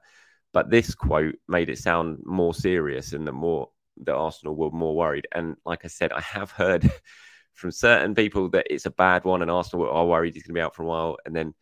But 0.54 0.70
this 0.70 0.96
quote 0.96 1.36
made 1.50 1.70
it 1.70 1.80
sound 1.80 2.20
more 2.26 2.54
serious 2.54 3.12
and 3.12 3.28
the 3.28 3.34
more 3.34 3.70
that 4.06 4.16
Arsenal 4.16 4.56
were 4.56 4.72
more 4.72 4.96
worried. 4.96 5.28
And 5.34 5.58
like 5.66 5.84
I 5.84 5.90
said, 5.90 6.14
I 6.14 6.22
have 6.22 6.52
heard 6.52 6.90
from 7.54 7.72
certain 7.72 8.16
people 8.16 8.50
that 8.52 8.68
it's 8.70 8.86
a 8.86 8.92
bad 8.92 9.26
one 9.26 9.42
and 9.42 9.52
Arsenal 9.52 9.90
are 9.90 10.06
worried 10.06 10.34
he's 10.34 10.44
going 10.44 10.56
to 10.56 10.60
be 10.60 10.64
out 10.64 10.76
for 10.76 10.84
a 10.84 10.88
while. 10.88 11.18
And 11.26 11.36
then 11.36 11.54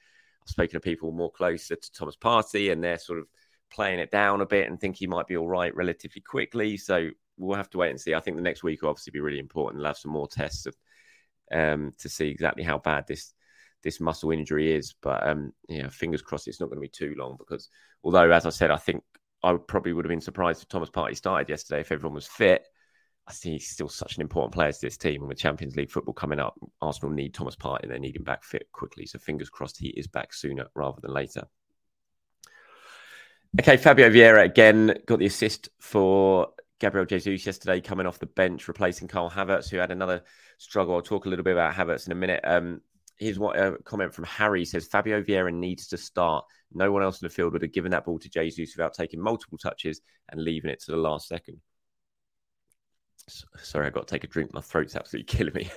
I've 0.43 0.49
spoken 0.49 0.73
to 0.73 0.79
people 0.79 1.11
more 1.11 1.31
closer 1.31 1.75
to 1.75 1.91
Thomas 1.91 2.17
Partey 2.17 2.71
and 2.71 2.83
they're 2.83 2.99
sort 2.99 3.17
of 3.17 3.25
playing 3.71 3.99
it 3.99 4.11
down 4.11 4.41
a 4.41 4.45
bit 4.45 4.67
and 4.67 4.79
think 4.79 4.95
he 4.95 5.07
might 5.07 5.27
be 5.27 5.37
all 5.37 5.47
right 5.47 5.75
relatively 5.75 6.21
quickly. 6.21 6.77
So 6.77 7.09
we'll 7.39 7.57
have 7.57 7.69
to 7.71 7.77
wait 7.77 7.89
and 7.89 7.99
see. 7.99 8.13
I 8.13 8.19
think 8.19 8.37
the 8.37 8.43
next 8.43 8.63
week 8.63 8.81
will 8.81 8.89
obviously 8.89 9.11
be 9.11 9.21
really 9.21 9.39
important. 9.39 9.79
We'll 9.79 9.87
have 9.87 9.97
some 9.97 10.11
more 10.11 10.27
tests 10.27 10.65
of, 10.65 10.75
um, 11.51 11.93
to 11.99 12.09
see 12.09 12.27
exactly 12.27 12.63
how 12.63 12.77
bad 12.77 13.05
this 13.07 13.33
this 13.81 14.01
muscle 14.01 14.31
injury 14.31 14.73
is. 14.73 14.93
But 15.01 15.25
um, 15.27 15.53
yeah, 15.67 15.89
fingers 15.89 16.21
crossed 16.21 16.47
it's 16.47 16.59
not 16.59 16.67
going 16.67 16.77
to 16.77 16.81
be 16.81 16.89
too 16.89 17.15
long 17.17 17.37
because 17.39 17.69
although, 18.03 18.29
as 18.29 18.45
I 18.45 18.49
said, 18.49 18.71
I 18.71 18.77
think 18.77 19.03
I 19.41 19.55
probably 19.55 19.93
would 19.93 20.05
have 20.05 20.09
been 20.09 20.21
surprised 20.21 20.61
if 20.61 20.67
Thomas 20.67 20.89
Partey 20.89 21.15
started 21.15 21.49
yesterday 21.49 21.81
if 21.81 21.91
everyone 21.91 22.15
was 22.15 22.27
fit. 22.27 22.63
I 23.27 23.31
think 23.31 23.53
he's 23.53 23.69
still 23.69 23.89
such 23.89 24.15
an 24.15 24.21
important 24.21 24.53
player 24.53 24.71
to 24.71 24.81
this 24.81 24.97
team. 24.97 25.21
And 25.21 25.29
with 25.29 25.37
Champions 25.37 25.75
League 25.75 25.91
football 25.91 26.15
coming 26.15 26.39
up, 26.39 26.55
Arsenal 26.81 27.11
need 27.11 27.33
Thomas 27.33 27.55
Partey. 27.55 27.87
They 27.87 27.99
need 27.99 28.15
him 28.15 28.23
back 28.23 28.43
fit 28.43 28.67
quickly. 28.71 29.05
So 29.05 29.19
fingers 29.19 29.51
crossed 29.51 29.77
he 29.77 29.89
is 29.89 30.07
back 30.07 30.33
sooner 30.33 30.65
rather 30.73 30.99
than 30.99 31.13
later. 31.13 31.43
Okay, 33.59 33.77
Fabio 33.77 34.09
Vieira 34.09 34.43
again 34.43 34.95
got 35.05 35.19
the 35.19 35.25
assist 35.25 35.69
for 35.79 36.49
Gabriel 36.79 37.05
Jesus 37.05 37.45
yesterday, 37.45 37.81
coming 37.81 38.05
off 38.05 38.19
the 38.19 38.25
bench, 38.25 38.67
replacing 38.67 39.07
Carl 39.07 39.29
Havertz, 39.29 39.69
who 39.69 39.77
had 39.77 39.91
another 39.91 40.23
struggle. 40.57 40.95
I'll 40.95 41.01
talk 41.01 41.25
a 41.25 41.29
little 41.29 41.43
bit 41.43 41.53
about 41.53 41.73
Havertz 41.73 42.05
in 42.05 42.13
a 42.13 42.15
minute. 42.15 42.41
Um, 42.43 42.81
here's 43.17 43.37
what 43.37 43.59
a 43.59 43.77
comment 43.83 44.13
from 44.13 44.23
Harry 44.23 44.63
says 44.65 44.87
Fabio 44.87 45.21
Vieira 45.21 45.53
needs 45.53 45.87
to 45.87 45.97
start. 45.97 46.45
No 46.73 46.91
one 46.91 47.03
else 47.03 47.21
in 47.21 47.25
the 47.25 47.33
field 47.33 47.53
would 47.53 47.61
have 47.61 47.73
given 47.73 47.91
that 47.91 48.05
ball 48.05 48.19
to 48.19 48.29
Jesus 48.29 48.75
without 48.75 48.93
taking 48.93 49.21
multiple 49.21 49.57
touches 49.57 50.01
and 50.31 50.41
leaving 50.41 50.71
it 50.71 50.81
to 50.83 50.91
the 50.91 50.97
last 50.97 51.27
second. 51.27 51.59
Sorry, 53.61 53.87
I've 53.87 53.93
got 53.93 54.07
to 54.07 54.13
take 54.13 54.23
a 54.23 54.27
drink. 54.27 54.53
My 54.53 54.61
throat's 54.61 54.95
absolutely 54.95 55.25
killing 55.37 55.53
me. 55.53 55.69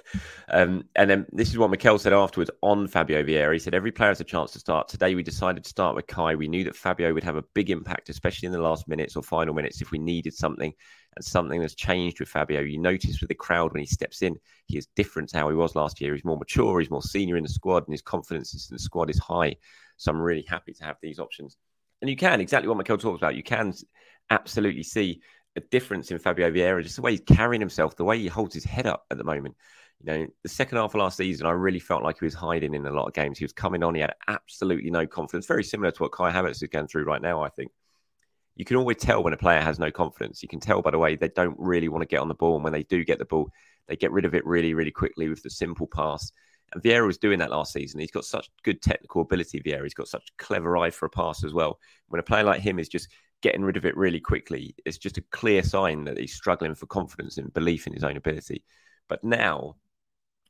Um, 0.49 0.85
and 0.97 1.09
then 1.09 1.27
this 1.33 1.51
is 1.51 1.59
what 1.59 1.71
Mikel 1.71 1.99
said 1.99 2.13
afterwards 2.13 2.51
on 2.63 2.87
Fabio 2.87 3.23
Vieira. 3.23 3.53
He 3.53 3.59
said, 3.59 3.75
Every 3.75 3.93
player 3.93 4.11
has 4.11 4.21
a 4.21 4.25
chance 4.25 4.53
to 4.53 4.59
start. 4.59 4.89
Today, 4.89 5.15
we 5.15 5.23
decided 5.23 5.65
to 5.65 5.71
start 5.71 5.95
with 5.95 6.07
Kai. 6.07 6.35
We 6.35 6.49
knew 6.49 6.65
that 6.65 6.77
Fabio 6.77 7.13
would 7.13 7.25
have 7.25 7.37
a 7.37 7.45
big 7.55 7.71
impact, 7.71 8.09
especially 8.09 8.47
in 8.47 8.53
the 8.53 8.61
last 8.61 8.89
minutes 8.89 9.17
or 9.17 9.23
final 9.23 9.55
minutes 9.55 9.81
if 9.81 9.91
we 9.91 9.99
needed 9.99 10.35
something. 10.35 10.73
And 11.15 11.25
something 11.25 11.61
has 11.63 11.75
changed 11.75 12.21
with 12.21 12.29
Fabio. 12.29 12.61
You 12.61 12.79
notice 12.79 13.21
with 13.21 13.29
the 13.29 13.35
crowd 13.35 13.73
when 13.73 13.81
he 13.81 13.87
steps 13.87 14.23
in, 14.23 14.37
he 14.67 14.79
is 14.79 14.89
different 14.97 15.29
to 15.31 15.39
how 15.39 15.49
he 15.49 15.55
was 15.55 15.77
last 15.77 16.01
year. 16.01 16.15
He's 16.15 16.25
more 16.25 16.39
mature, 16.39 16.81
he's 16.81 16.91
more 16.91 17.03
senior 17.03 17.37
in 17.37 17.43
the 17.43 17.51
squad, 17.51 17.85
and 17.85 17.93
his 17.93 18.03
confidence 18.03 18.69
in 18.71 18.75
the 18.75 18.79
squad 18.79 19.11
is 19.11 19.19
high. 19.19 19.57
So 19.99 20.11
I'm 20.11 20.21
really 20.21 20.45
happy 20.49 20.73
to 20.73 20.85
have 20.85 20.97
these 21.03 21.19
options. 21.19 21.59
And 22.01 22.11
you 22.11 22.17
can, 22.17 22.41
exactly 22.41 22.69
what 22.69 22.79
Mikel 22.79 22.99
talks 22.99 23.21
about, 23.21 23.37
you 23.37 23.43
can 23.45 23.73
absolutely 24.31 24.83
see 24.83 25.21
a 25.57 25.61
difference 25.61 26.11
in 26.11 26.19
Fabio 26.19 26.51
Vieira, 26.51 26.83
just 26.83 26.97
the 26.97 27.03
way 27.03 27.13
he's 27.13 27.21
carrying 27.21 27.61
himself, 27.61 27.97
the 27.97 28.05
way 28.05 28.19
he 28.19 28.29
holds 28.29 28.55
his 28.55 28.65
head 28.65 28.87
up 28.87 29.05
at 29.11 29.19
the 29.19 29.25
moment. 29.25 29.57
You 30.01 30.07
know, 30.07 30.27
the 30.43 30.49
second 30.49 30.79
half 30.79 30.95
of 30.95 31.01
last 31.01 31.17
season, 31.17 31.47
I 31.47 31.51
really 31.51 31.79
felt 31.79 32.03
like 32.03 32.19
he 32.19 32.25
was 32.25 32.35
hiding 32.35 32.75
in 32.75 32.87
a 32.87 32.91
lot 32.91 33.07
of 33.07 33.15
games. 33.15 33.39
He 33.39 33.45
was 33.45 33.53
coming 33.53 33.83
on, 33.83 33.95
he 33.95 34.01
had 34.01 34.15
absolutely 34.27 34.91
no 34.91 35.07
confidence, 35.07 35.47
very 35.47 35.65
similar 35.65 35.93
to 35.93 36.03
what 36.03 36.13
Kai 36.13 36.33
Havertz 36.33 36.63
is 36.63 36.69
going 36.71 36.89
through 36.89 37.05
right 37.05 37.23
now, 37.23 37.43
I 37.43 37.51
think. 37.51 37.71
You 38.57 38.65
can 38.65 38.77
always 38.77 38.99
tell 38.99 39.23
when 39.23 39.33
a 39.33 39.39
player 39.39 39.61
has 39.61 39.79
no 39.79 39.91
confidence. 39.91 40.43
You 40.43 40.49
can 40.49 40.61
tell 40.61 40.83
by 40.83 40.91
the 40.91 40.99
way 40.99 41.17
they 41.17 41.29
don't 41.29 41.57
really 41.59 41.89
want 41.89 42.03
to 42.03 42.09
get 42.09 42.21
on 42.21 42.29
the 42.29 42.35
ball. 42.35 42.57
And 42.57 42.65
when 42.65 42.73
they 42.73 42.83
do 42.83 43.05
get 43.05 43.19
the 43.19 43.25
ball, 43.25 43.51
they 43.89 43.97
get 43.97 44.13
rid 44.13 44.25
of 44.25 44.35
it 44.35 44.45
really, 44.47 44.75
really 44.75 44.91
quickly 44.91 45.29
with 45.29 45.43
the 45.43 45.51
simple 45.51 45.87
pass. 45.87 46.33
And 46.73 46.83
Vieira 46.83 47.07
was 47.07 47.19
doing 47.19 47.39
that 47.39 47.51
last 47.51 47.73
season. 47.73 48.01
He's 48.01 48.11
got 48.11 48.25
such 48.25 48.49
good 48.63 48.83
technical 48.83 49.23
ability, 49.23 49.61
Vieira. 49.61 49.83
He's 49.85 49.95
got 49.95 50.09
such 50.09 50.27
clever 50.39 50.77
eye 50.77 50.91
for 50.91 51.07
a 51.07 51.11
pass 51.11 51.45
as 51.45 51.55
well. 51.55 51.79
When 52.09 52.21
a 52.21 52.23
player 52.23 52.45
like 52.45 52.61
him 52.61 52.79
is 52.79 52.89
just 52.89 53.09
getting 53.43 53.63
rid 53.63 53.77
of 53.77 53.85
it 53.85 53.97
really 53.97 54.21
quickly, 54.21 54.75
is 54.85 54.99
just 54.99 55.19
a 55.19 55.25
clear 55.31 55.63
sign 55.63 56.05
that 56.05 56.19
he's 56.19 56.35
struggling 56.35 56.75
for 56.75 56.87
confidence 56.87 57.39
and 57.39 57.53
belief 57.53 57.87
in 57.87 57.93
his 57.93 58.05
own 58.05 58.17
ability. 58.17 58.65
But 59.09 59.23
now, 59.25 59.77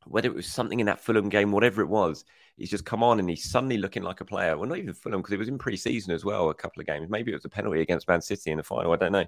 whether 0.05 0.28
it 0.28 0.35
was 0.35 0.46
something 0.46 0.81
in 0.81 0.87
that 0.87 1.00
Fulham 1.00 1.28
game, 1.28 1.52
whatever 1.52 1.83
it 1.83 1.88
was, 1.88 2.24
he's 2.57 2.70
just 2.70 2.85
come 2.85 3.02
on 3.02 3.18
and 3.18 3.28
he's 3.28 3.50
suddenly 3.50 3.78
looking 3.78 4.02
like 4.02 4.20
a 4.20 4.24
player. 4.24 4.57
Well, 4.57 4.68
not 4.68 4.78
even 4.78 4.94
Fulham, 4.94 5.20
because 5.20 5.33
it 5.33 5.38
was 5.38 5.48
in 5.48 5.59
pre 5.59 5.76
season 5.76 6.12
as 6.12 6.24
well, 6.24 6.50
a 6.50 6.55
couple 6.55 6.81
of 6.81 6.87
games. 6.87 7.09
Maybe 7.09 7.33
it 7.33 7.37
was 7.37 7.44
a 7.44 7.50
penalty 7.50 7.81
against 7.81 8.09
Man 8.09 8.20
City 8.20 8.50
in 8.50 8.59
the 8.59 8.62
final. 8.62 8.92
I 8.92 8.96
don't 8.96 9.12
know. 9.12 9.26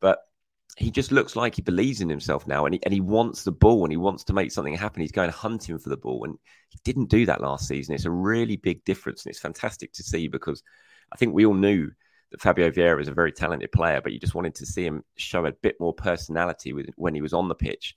But 0.00 0.18
he 0.76 0.90
just 0.90 1.12
looks 1.12 1.36
like 1.36 1.54
he 1.54 1.62
believes 1.62 2.00
in 2.00 2.08
himself 2.08 2.46
now 2.46 2.66
and 2.66 2.74
he, 2.74 2.80
and 2.82 2.92
he 2.92 3.00
wants 3.00 3.44
the 3.44 3.52
ball 3.52 3.84
and 3.84 3.92
he 3.92 3.96
wants 3.96 4.24
to 4.24 4.32
make 4.32 4.50
something 4.50 4.74
happen. 4.74 5.00
He's 5.00 5.12
going 5.12 5.30
hunting 5.30 5.78
for 5.78 5.88
the 5.88 5.96
ball. 5.96 6.24
And 6.24 6.36
he 6.70 6.78
didn't 6.84 7.08
do 7.08 7.24
that 7.26 7.40
last 7.40 7.68
season. 7.68 7.94
It's 7.94 8.04
a 8.04 8.10
really 8.10 8.56
big 8.56 8.84
difference. 8.84 9.24
And 9.24 9.30
it's 9.30 9.40
fantastic 9.40 9.92
to 9.94 10.02
see 10.02 10.28
because 10.28 10.62
I 11.12 11.16
think 11.16 11.34
we 11.34 11.46
all 11.46 11.54
knew 11.54 11.90
Fabio 12.38 12.70
Vieira 12.70 13.00
is 13.00 13.08
a 13.08 13.14
very 13.14 13.32
talented 13.32 13.72
player, 13.72 14.00
but 14.00 14.12
you 14.12 14.18
just 14.18 14.34
wanted 14.34 14.54
to 14.56 14.66
see 14.66 14.84
him 14.84 15.02
show 15.16 15.46
a 15.46 15.52
bit 15.52 15.76
more 15.80 15.94
personality 15.94 16.72
with, 16.72 16.90
when 16.96 17.14
he 17.14 17.20
was 17.20 17.32
on 17.32 17.48
the 17.48 17.54
pitch. 17.54 17.94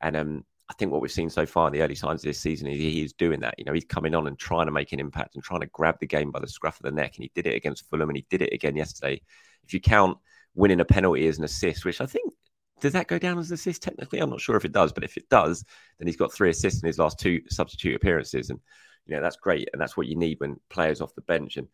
And 0.00 0.16
um, 0.16 0.44
I 0.68 0.74
think 0.74 0.92
what 0.92 1.02
we've 1.02 1.12
seen 1.12 1.30
so 1.30 1.46
far 1.46 1.66
in 1.66 1.72
the 1.72 1.82
early 1.82 1.94
signs 1.94 2.22
of 2.22 2.28
this 2.28 2.40
season 2.40 2.66
is 2.66 2.78
he 2.78 3.02
is 3.02 3.12
doing 3.12 3.40
that. 3.40 3.54
You 3.58 3.64
know, 3.64 3.72
he's 3.72 3.84
coming 3.84 4.14
on 4.14 4.26
and 4.26 4.38
trying 4.38 4.66
to 4.66 4.72
make 4.72 4.92
an 4.92 5.00
impact 5.00 5.34
and 5.34 5.44
trying 5.44 5.60
to 5.60 5.66
grab 5.66 5.98
the 6.00 6.06
game 6.06 6.30
by 6.30 6.40
the 6.40 6.48
scruff 6.48 6.80
of 6.80 6.84
the 6.84 6.90
neck. 6.90 7.16
And 7.16 7.24
he 7.24 7.32
did 7.34 7.46
it 7.46 7.54
against 7.54 7.88
Fulham 7.88 8.08
and 8.08 8.16
he 8.16 8.26
did 8.30 8.42
it 8.42 8.52
again 8.52 8.76
yesterday. 8.76 9.20
If 9.64 9.74
you 9.74 9.80
count 9.80 10.18
winning 10.54 10.80
a 10.80 10.84
penalty 10.84 11.26
as 11.28 11.38
an 11.38 11.44
assist, 11.44 11.84
which 11.84 12.00
I 12.00 12.06
think 12.06 12.32
does 12.80 12.94
that 12.94 13.06
go 13.06 13.18
down 13.18 13.38
as 13.38 13.50
an 13.50 13.54
assist 13.54 13.82
technically? 13.82 14.18
I'm 14.18 14.30
not 14.30 14.40
sure 14.40 14.56
if 14.56 14.64
it 14.64 14.72
does, 14.72 14.92
but 14.92 15.04
if 15.04 15.16
it 15.16 15.28
does, 15.28 15.64
then 15.98 16.08
he's 16.08 16.16
got 16.16 16.32
three 16.32 16.50
assists 16.50 16.82
in 16.82 16.86
his 16.86 16.98
last 16.98 17.18
two 17.18 17.40
substitute 17.48 17.94
appearances. 17.94 18.50
And 18.50 18.58
you 19.06 19.14
know, 19.14 19.22
that's 19.22 19.36
great. 19.36 19.68
And 19.72 19.80
that's 19.80 19.96
what 19.96 20.06
you 20.06 20.16
need 20.16 20.40
when 20.40 20.58
players 20.68 21.00
off 21.00 21.14
the 21.14 21.22
bench. 21.22 21.56
And 21.56 21.68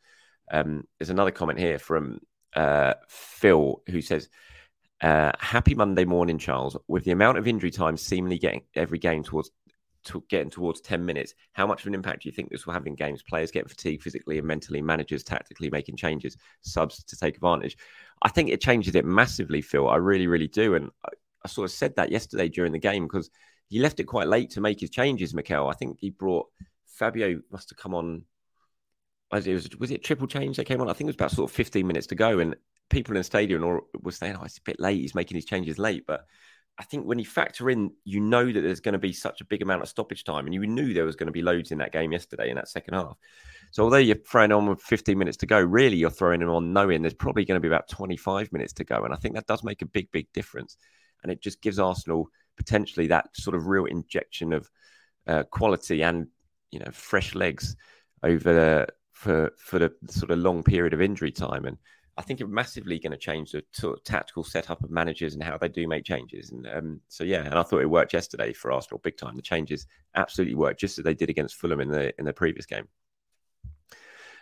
um, 0.51 0.85
there's 0.99 1.11
another 1.11 1.31
comment 1.31 1.59
here 1.59 1.79
from 1.79 2.21
uh, 2.55 2.95
Phil 3.09 3.83
who 3.89 4.01
says, 4.01 4.29
uh, 5.01 5.33
"Happy 5.39 5.75
Monday 5.75 6.05
morning, 6.05 6.39
Charles. 6.39 6.77
With 6.89 7.05
the 7.05 7.13
amount 7.13 7.39
of 7.39 7.49
injury 7.49 7.71
time 7.71 7.97
seemingly 7.97 8.39
getting 8.39 8.63
every 8.75 8.99
game 8.99 9.23
towards 9.23 9.51
to 10.05 10.25
getting 10.29 10.51
towards 10.51 10.81
10 10.81 11.05
minutes, 11.05 11.35
how 11.53 11.67
much 11.67 11.83
of 11.83 11.87
an 11.89 11.95
impact 11.95 12.23
do 12.23 12.29
you 12.29 12.33
think 12.33 12.51
this 12.51 12.67
will 12.67 12.73
have 12.73 12.87
in 12.87 12.95
games? 12.95 13.23
Players 13.23 13.51
get 13.51 13.69
fatigued 13.69 14.03
physically 14.03 14.39
and 14.39 14.47
mentally, 14.47 14.81
managers 14.81 15.23
tactically 15.23 15.71
making 15.71 15.97
changes, 15.97 16.37
subs 16.63 17.03
to 17.05 17.17
take 17.17 17.35
advantage. 17.35 17.77
I 18.23 18.29
think 18.29 18.49
it 18.49 18.61
changes 18.61 18.95
it 18.95 19.05
massively, 19.05 19.61
Phil. 19.61 19.89
I 19.89 19.97
really, 19.97 20.27
really 20.27 20.47
do. 20.47 20.75
And 20.75 20.91
I, 21.05 21.11
I 21.45 21.49
sort 21.49 21.67
of 21.67 21.73
said 21.73 21.97
that 21.97 22.11
yesterday 22.11 22.49
during 22.49 22.73
the 22.73 22.79
game 22.79 23.07
because 23.07 23.31
he 23.69 23.81
left 23.81 24.01
it 24.01 24.05
quite 24.05 24.29
late 24.29 24.51
to 24.51 24.61
make 24.61 24.81
his 24.81 24.91
changes, 24.91 25.35
Mikel. 25.35 25.69
I 25.69 25.75
think 25.75 25.99
he 26.01 26.11
brought 26.11 26.47
Fabio 26.87 27.41
must 27.53 27.71
have 27.71 27.79
come 27.79 27.95
on 27.95 28.25
it, 29.33 29.79
was 29.79 29.91
it 29.91 30.05
triple 30.05 30.27
change 30.27 30.57
that 30.57 30.65
came 30.65 30.81
on? 30.81 30.89
I 30.89 30.93
think 30.93 31.07
it 31.07 31.15
was 31.15 31.17
about 31.17 31.33
sort 31.33 31.51
of 31.51 31.57
15 31.57 31.87
minutes 31.87 32.07
to 32.09 32.15
go, 32.15 32.39
and 32.39 32.57
people 32.89 33.15
in 33.15 33.21
the 33.21 33.25
stadium 33.25 33.81
were 34.01 34.13
saying, 34.13 34.37
"Oh, 34.39 34.45
it's 34.45 34.59
a 34.59 34.63
bit 34.63 34.81
late. 34.81 35.01
He's 35.01 35.15
making 35.15 35.37
his 35.37 35.45
changes 35.45 35.79
late." 35.79 36.07
But 36.07 36.27
I 36.79 36.85
think 36.85 37.07
when 37.07 37.19
you 37.19 37.27
factor 37.27 37.69
in, 37.69 37.93
you 38.05 38.21
know 38.21 38.51
that 38.51 38.61
there's 38.61 38.81
going 38.81 38.95
to 38.95 38.99
be 38.99 39.13
such 39.13 39.41
a 39.41 39.45
big 39.45 39.63
amount 39.63 39.83
of 39.83 39.89
stoppage 39.89 40.25
time, 40.25 40.47
and 40.47 40.55
you 40.55 40.67
knew 40.67 40.95
there 40.95 41.05
was 41.05 41.17
going 41.17 41.27
to 41.27 41.33
be 41.33 41.43
loads 41.43 41.73
in 41.73 41.79
that 41.79 41.93
game 41.93 42.13
yesterday 42.13 42.49
in 42.51 42.57
that 42.57 42.69
second 42.69 42.95
half. 42.95 43.17
So 43.73 43.85
although 43.85 43.99
you're 43.99 44.17
throwing 44.17 44.53
on 44.53 44.67
with 44.67 44.81
15 44.81 45.19
minutes 45.19 45.37
to 45.39 45.47
go, 45.47 45.61
really 45.61 45.97
you're 45.97 46.09
throwing 46.09 46.41
him 46.41 46.49
on 46.49 46.73
knowing 46.73 47.03
there's 47.03 47.15
probably 47.15 47.45
going 47.45 47.61
to 47.61 47.61
be 47.61 47.69
about 47.69 47.89
25 47.89 48.53
minutes 48.53 48.73
to 48.75 48.85
go, 48.85 49.05
and 49.05 49.13
I 49.13 49.17
think 49.19 49.35
that 49.35 49.47
does 49.47 49.63
make 49.63 49.83
a 49.83 49.87
big, 49.87 50.11
big 50.11 50.33
difference, 50.33 50.77
and 51.23 51.31
it 51.31 51.43
just 51.43 51.61
gives 51.61 51.79
Arsenal 51.79 52.31
potentially 52.57 53.09
that 53.09 53.29
sort 53.37 53.57
of 53.57 53.67
real 53.67 53.85
injection 53.85 54.53
of 54.53 54.71
uh, 55.27 55.43
quality 55.45 56.03
and 56.03 56.29
you 56.71 56.79
know 56.79 56.91
fresh 56.93 57.35
legs 57.35 57.77
over 58.23 58.53
the 58.53 58.87
for 59.19 59.53
for 59.59 59.81
the 59.81 59.93
sort 60.07 60.31
of 60.31 60.39
long 60.39 60.63
period 60.63 60.95
of 60.95 61.03
injury 61.03 61.33
time. 61.33 61.65
And 61.65 61.77
I 62.17 62.23
think 62.23 62.41
it's 62.41 62.49
massively 62.49 63.01
going 63.01 63.11
to 63.11 63.19
change 63.19 63.51
the 63.51 63.65
of 63.83 64.05
tactical 64.05 64.45
setup 64.45 64.85
of 64.85 64.91
managers 64.91 65.35
and 65.35 65.43
how 65.43 65.59
they 65.59 65.69
do 65.69 65.89
make 65.89 66.05
changes. 66.05 66.53
And 66.53 66.69
um, 66.69 67.01
so 67.09 67.25
yeah, 67.25 67.43
and 67.43 67.57
I 67.57 67.65
thought 67.65 67.83
it 67.83 67.91
worked 67.91 68.13
yesterday 68.13 68.53
for 68.53 68.71
Arsenal 68.71 69.01
big 69.03 69.17
time. 69.17 69.35
The 69.35 69.43
changes 69.43 69.87
absolutely 70.15 70.55
worked, 70.55 70.79
just 70.79 70.99
as 70.99 71.05
they 71.05 71.15
did 71.15 71.31
against 71.31 71.57
Fulham 71.57 71.81
in 71.81 71.89
the 71.89 72.15
in 72.17 72.27
the 72.27 72.33
previous 72.33 72.65
game. 72.65 72.87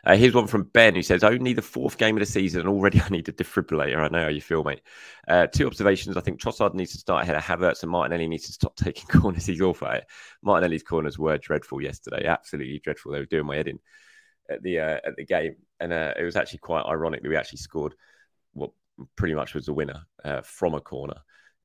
Uh, 0.04 0.14
here's 0.14 0.34
one 0.34 0.46
from 0.46 0.64
Ben 0.64 0.94
who 0.94 1.02
says, 1.02 1.24
Only 1.24 1.54
the 1.54 1.62
fourth 1.62 1.96
game 1.96 2.16
of 2.16 2.20
the 2.20 2.26
season, 2.26 2.60
and 2.60 2.68
already 2.68 3.00
I 3.04 3.08
need 3.08 3.30
a 3.30 3.32
defibrillator. 3.32 3.96
I 3.96 4.08
know 4.08 4.24
how 4.24 4.28
you 4.28 4.42
feel, 4.42 4.62
mate. 4.62 4.82
Uh, 5.26 5.46
two 5.46 5.66
observations. 5.66 6.18
I 6.18 6.20
think 6.20 6.38
Trossard 6.38 6.74
needs 6.74 6.92
to 6.92 6.98
start 6.98 7.22
ahead 7.22 7.34
of 7.34 7.42
Havertz, 7.42 7.82
and 7.82 7.90
Martinelli 7.90 8.28
needs 8.28 8.46
to 8.46 8.52
stop 8.52 8.76
taking 8.84 9.06
corners. 9.06 9.46
He's 9.46 9.62
awful 9.62 9.88
at 9.88 9.96
it. 9.96 10.06
Martinelli's 10.42 10.82
corners 10.82 11.18
were 11.18 11.38
dreadful 11.38 11.80
yesterday, 11.80 12.26
absolutely 12.26 12.78
dreadful. 12.78 13.12
They 13.12 13.20
were 13.20 13.26
doing 13.26 13.46
my 13.46 13.56
head 13.56 13.68
in 13.68 13.78
at 14.50 14.62
the 14.62 14.80
uh, 14.80 15.00
at 15.04 15.16
the 15.16 15.24
game, 15.24 15.56
and 15.80 15.92
uh, 15.92 16.14
it 16.18 16.22
was 16.22 16.36
actually 16.36 16.58
quite 16.60 16.84
ironic 16.86 17.22
that 17.22 17.28
we 17.28 17.36
actually 17.36 17.58
scored 17.58 17.94
what 18.52 18.70
pretty 19.16 19.34
much 19.34 19.54
was 19.54 19.66
the 19.66 19.72
winner 19.72 20.06
uh, 20.24 20.40
from 20.42 20.74
a 20.74 20.80
corner. 20.80 21.16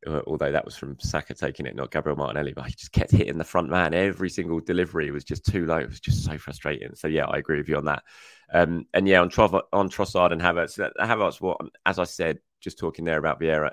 Uh, 0.07 0.21
although 0.25 0.51
that 0.51 0.65
was 0.65 0.75
from 0.75 0.97
Saka 0.99 1.35
taking 1.35 1.67
it, 1.67 1.75
not 1.75 1.91
Gabriel 1.91 2.17
Martinelli, 2.17 2.53
but 2.53 2.65
he 2.65 2.73
just 2.73 2.91
kept 2.91 3.11
hitting 3.11 3.37
the 3.37 3.43
front 3.43 3.69
man. 3.69 3.93
Every 3.93 4.31
single 4.31 4.59
delivery 4.59 5.11
was 5.11 5.23
just 5.23 5.45
too 5.45 5.67
low. 5.67 5.77
It 5.77 5.89
was 5.89 5.99
just 5.99 6.25
so 6.25 6.39
frustrating. 6.39 6.95
So 6.95 7.07
yeah, 7.07 7.25
I 7.25 7.37
agree 7.37 7.57
with 7.57 7.69
you 7.69 7.77
on 7.77 7.85
that. 7.85 8.01
Um, 8.51 8.87
and 8.95 9.07
yeah, 9.07 9.21
on, 9.21 9.29
Tro- 9.29 9.61
on 9.71 9.89
Trossard 9.89 10.31
and 10.31 10.41
Havertz, 10.41 10.79
Havertz, 10.99 11.39
what 11.39 11.59
as 11.85 11.99
I 11.99 12.05
said, 12.05 12.39
just 12.61 12.79
talking 12.79 13.05
there 13.05 13.19
about 13.19 13.39
Vieira, 13.39 13.71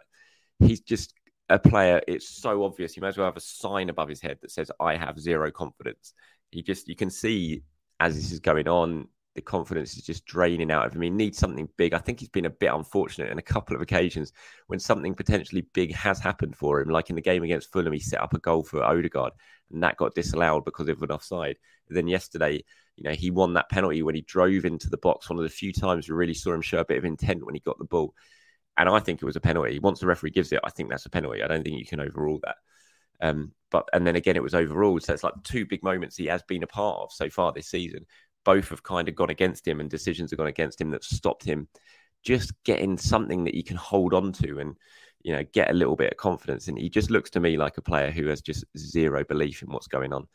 he's 0.59 0.81
just 0.81 1.15
a 1.49 1.59
player. 1.59 2.03
It's 2.07 2.29
so 2.29 2.63
obvious. 2.63 2.93
He 2.93 3.01
might 3.01 3.09
as 3.09 3.17
well 3.17 3.27
have 3.27 3.37
a 3.37 3.41
sign 3.41 3.89
above 3.89 4.11
his 4.11 4.21
head 4.21 4.39
that 4.43 4.51
says, 4.51 4.71
"I 4.79 4.97
have 4.97 5.19
zero 5.19 5.51
confidence." 5.51 6.13
He 6.51 6.63
just, 6.63 6.89
you 6.89 6.97
can 6.97 7.11
see 7.11 7.63
as 8.01 8.15
this 8.15 8.33
is 8.33 8.41
going 8.41 8.69
on, 8.69 9.09
the 9.35 9.43
confidence 9.43 9.97
is 9.97 10.05
just 10.05 10.27
draining 10.27 10.71
out 10.71 10.87
of 10.87 10.95
him. 10.95 11.03
He 11.03 11.11
needs 11.11 11.39
something 11.39 11.69
big. 11.77 11.95
I 11.95 11.99
think 11.99 12.19
he's 12.19 12.29
been 12.29 12.47
a 12.47 12.51
bit 12.51 12.73
unfortunate 12.73 13.31
in 13.31 13.39
a 13.39 13.43
couple 13.43 13.77
of 13.77 13.83
occasions 13.83 14.33
when 14.67 14.81
something 14.81 15.15
potentially 15.15 15.67
big 15.75 15.95
has 15.95 16.19
happened 16.19 16.57
for 16.57 16.81
him. 16.81 16.89
Like 16.89 17.09
in 17.09 17.17
the 17.17 17.23
game 17.23 17.45
against 17.45 17.71
Fulham, 17.73 17.93
he 17.93 18.01
set 18.01 18.21
up 18.21 18.35
a 18.35 18.39
goal 18.39 18.65
for 18.65 18.83
Odegaard 18.83 19.33
and 19.71 19.83
that 19.83 19.97
got 19.97 20.15
disallowed 20.15 20.65
because 20.65 20.89
of 20.89 21.03
an 21.03 21.13
offside. 21.13 21.57
And 21.89 21.97
then 21.97 22.09
yesterday, 22.09 22.65
you 22.97 23.05
know, 23.05 23.13
he 23.13 23.31
won 23.31 23.55
that 23.55 23.71
penalty 23.71 24.03
when 24.03 24.17
he 24.17 24.23
drove 24.23 24.65
into 24.65 24.91
the 24.91 24.97
box. 24.97 25.31
One 25.31 25.39
of 25.39 25.45
the 25.45 25.51
few 25.51 25.73
times 25.73 26.09
we 26.09 26.17
really 26.17 26.35
saw 26.35 26.53
him 26.53 26.63
show 26.63 26.79
a 26.79 26.85
bit 26.85 26.99
of 26.99 27.05
intent 27.05 27.47
when 27.47 27.55
he 27.55 27.61
got 27.61 27.79
the 27.79 27.85
ball. 27.85 28.15
And 28.77 28.89
I 28.89 28.99
think 28.99 29.23
it 29.23 29.27
was 29.27 29.37
a 29.37 29.41
penalty. 29.41 29.79
Once 29.79 30.01
the 30.01 30.07
referee 30.07 30.31
gives 30.31 30.53
it, 30.53 30.61
I 30.65 30.71
think 30.71 30.89
that's 30.89 31.07
a 31.07 31.11
penalty. 31.11 31.43
I 31.43 31.49
don't 31.49 31.63
think 31.63 31.79
you 31.79 31.87
can 31.87 32.01
overrule 32.01 32.41
that. 32.45 32.57
Um, 33.21 33.53
but 33.71 33.89
and 33.93 34.07
then 34.07 34.17
again, 34.17 34.37
it 34.37 34.43
was 34.43 34.55
overall. 34.55 34.99
So 35.01 35.13
it's 35.13 35.25
like 35.25 35.35
two 35.45 35.67
big 35.67 35.83
moments 35.83 36.17
he 36.17 36.27
has 36.27 36.43
been 36.43 36.63
a 36.63 36.69
part 36.69 37.01
of 37.01 37.13
so 37.13 37.29
far 37.29 37.53
this 37.53 37.69
season. 37.69 38.07
Both 38.45 38.69
have 38.69 38.83
kind 38.83 39.09
of 39.09 39.15
gone 39.15 39.31
against 39.31 39.67
him, 39.67 39.81
and 39.81 39.91
decisions 39.91 40.31
have 40.31 40.39
gone 40.39 40.47
against 40.47 40.81
him 40.81 40.91
that 40.91 41.05
stopped 41.05 41.45
him 41.45 41.69
just 42.25 42.53
getting 42.65 42.99
something 42.99 43.45
that 43.45 43.55
you 43.55 43.63
can 43.63 43.77
hold 43.77 44.13
on 44.13 44.33
to 44.33 44.59
and 44.59 44.77
you 45.23 45.33
know 45.33 45.45
get 45.53 45.71
a 45.71 45.75
little 45.75 45.97
bit 45.97 46.13
of 46.13 46.17
confidence. 46.17 46.69
And 46.69 46.79
he 46.79 46.89
just 46.89 47.11
looks 47.11 47.31
to 47.31 47.41
me 47.41 47.57
like 47.57 47.79
a 47.79 47.83
player 47.83 48.11
who 48.11 48.27
has 48.29 48.41
just 48.41 48.65
zero 48.77 49.25
belief 49.25 49.63
in 49.63 49.69
what's 49.69 49.89
going 49.89 50.13
on 50.13 50.27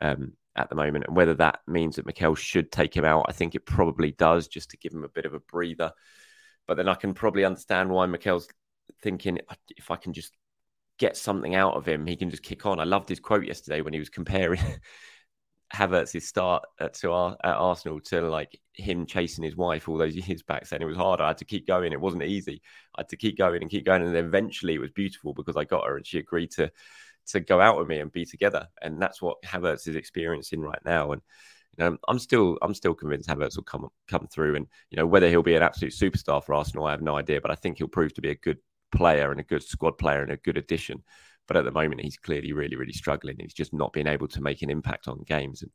um, 0.00 0.32
at 0.54 0.68
the 0.68 0.76
moment. 0.76 1.06
And 1.08 1.16
whether 1.16 1.34
that 1.34 1.60
means 1.66 1.96
that 1.96 2.06
Mikel 2.06 2.34
should 2.34 2.70
take 2.70 2.94
him 2.94 3.04
out, 3.04 3.26
I 3.28 3.32
think 3.32 3.54
it 3.54 3.66
probably 3.66 4.12
does, 4.12 4.48
just 4.48 4.70
to 4.70 4.76
give 4.76 4.92
him 4.92 5.04
a 5.04 5.08
bit 5.08 5.26
of 5.26 5.34
a 5.34 5.40
breather. 5.40 5.92
But 6.66 6.76
then 6.76 6.88
I 6.88 6.94
can 6.94 7.14
probably 7.14 7.44
understand 7.44 7.90
why 7.90 8.06
Mikel's 8.06 8.48
thinking 9.02 9.40
if 9.76 9.90
I 9.90 9.96
can 9.96 10.12
just 10.12 10.32
get 10.98 11.16
something 11.16 11.54
out 11.54 11.74
of 11.74 11.86
him, 11.86 12.06
he 12.06 12.16
can 12.16 12.30
just 12.30 12.42
kick 12.42 12.66
on. 12.66 12.80
I 12.80 12.84
loved 12.84 13.08
his 13.08 13.20
quote 13.20 13.46
yesterday 13.46 13.80
when 13.80 13.92
he 13.92 13.98
was 13.98 14.08
comparing 14.08 14.60
Havertz's 15.74 16.26
start 16.26 16.64
at, 16.80 16.94
to 16.94 17.12
our, 17.12 17.36
at 17.42 17.56
Arsenal 17.56 18.00
to 18.00 18.22
like 18.22 18.58
him 18.72 19.06
chasing 19.06 19.44
his 19.44 19.56
wife 19.56 19.88
all 19.88 19.98
those 19.98 20.16
years 20.28 20.42
back, 20.42 20.66
saying 20.66 20.82
it 20.82 20.86
was 20.86 20.96
hard. 20.96 21.20
I 21.20 21.28
had 21.28 21.38
to 21.38 21.44
keep 21.44 21.66
going. 21.66 21.92
It 21.92 22.00
wasn't 22.00 22.22
easy. 22.22 22.62
I 22.96 23.00
had 23.00 23.08
to 23.10 23.16
keep 23.16 23.36
going 23.36 23.62
and 23.62 23.70
keep 23.70 23.84
going, 23.84 24.02
and 24.02 24.14
then 24.14 24.24
eventually 24.24 24.74
it 24.74 24.80
was 24.80 24.90
beautiful 24.90 25.34
because 25.34 25.56
I 25.56 25.64
got 25.64 25.86
her 25.86 25.96
and 25.96 26.06
she 26.06 26.18
agreed 26.18 26.50
to 26.52 26.70
to 27.28 27.40
go 27.40 27.60
out 27.60 27.76
with 27.76 27.88
me 27.88 27.98
and 27.98 28.12
be 28.12 28.24
together. 28.24 28.68
And 28.80 29.02
that's 29.02 29.20
what 29.20 29.42
Havertz 29.42 29.88
is 29.88 29.96
experiencing 29.96 30.60
right 30.60 30.78
now. 30.84 31.10
And 31.10 31.22
you 31.76 31.84
know, 31.84 31.96
I'm 32.08 32.18
still 32.18 32.56
I'm 32.62 32.74
still 32.74 32.94
convinced 32.94 33.28
Havertz 33.28 33.56
will 33.56 33.64
come 33.64 33.88
come 34.08 34.28
through. 34.32 34.56
And 34.56 34.66
you 34.90 34.96
know, 34.96 35.06
whether 35.06 35.28
he'll 35.28 35.42
be 35.42 35.56
an 35.56 35.62
absolute 35.62 35.92
superstar 35.92 36.42
for 36.42 36.54
Arsenal, 36.54 36.86
I 36.86 36.92
have 36.92 37.02
no 37.02 37.16
idea. 37.16 37.40
But 37.40 37.50
I 37.50 37.56
think 37.56 37.78
he'll 37.78 37.88
prove 37.88 38.14
to 38.14 38.22
be 38.22 38.30
a 38.30 38.36
good 38.36 38.58
player 38.92 39.30
and 39.30 39.40
a 39.40 39.44
good 39.44 39.62
squad 39.62 39.98
player 39.98 40.22
and 40.22 40.32
a 40.32 40.36
good 40.36 40.56
addition. 40.56 41.02
But 41.48 41.56
at 41.56 41.64
the 41.64 41.70
moment, 41.70 42.00
he's 42.00 42.16
clearly 42.16 42.52
really, 42.52 42.76
really 42.76 42.92
struggling. 42.92 43.36
He's 43.38 43.54
just 43.54 43.72
not 43.72 43.92
being 43.92 44.06
able 44.06 44.28
to 44.28 44.42
make 44.42 44.62
an 44.62 44.70
impact 44.70 45.08
on 45.08 45.24
games. 45.26 45.62
And, 45.62 45.70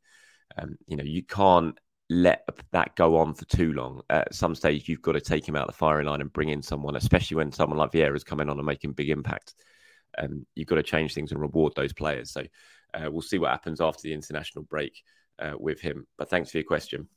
um, 0.58 0.76
you 0.86 0.96
know, 0.96 1.04
you 1.04 1.22
can't 1.22 1.78
let 2.10 2.46
that 2.72 2.94
go 2.94 3.16
on 3.16 3.34
for 3.34 3.46
too 3.46 3.72
long. 3.72 4.02
At 4.10 4.34
some 4.34 4.54
stage, 4.54 4.88
you've 4.88 5.02
got 5.02 5.12
to 5.12 5.20
take 5.20 5.48
him 5.48 5.56
out 5.56 5.68
of 5.68 5.74
the 5.74 5.78
firing 5.78 6.06
line 6.06 6.20
and 6.20 6.32
bring 6.32 6.50
in 6.50 6.62
someone, 6.62 6.96
especially 6.96 7.36
when 7.36 7.52
someone 7.52 7.78
like 7.78 7.92
Vieira's 7.92 8.24
coming 8.24 8.50
on 8.50 8.58
and 8.58 8.66
making 8.66 8.92
big 8.92 9.08
impact. 9.08 9.54
Um, 10.18 10.46
you've 10.54 10.68
got 10.68 10.76
to 10.76 10.82
change 10.82 11.14
things 11.14 11.32
and 11.32 11.40
reward 11.40 11.72
those 11.74 11.94
players. 11.94 12.30
So 12.32 12.44
uh, 12.92 13.10
we'll 13.10 13.22
see 13.22 13.38
what 13.38 13.50
happens 13.50 13.80
after 13.80 14.02
the 14.02 14.12
international 14.12 14.64
break 14.64 15.02
uh, 15.38 15.54
with 15.58 15.80
him. 15.80 16.06
But 16.18 16.28
thanks 16.28 16.50
for 16.50 16.58
your 16.58 16.66
question. 16.66 17.08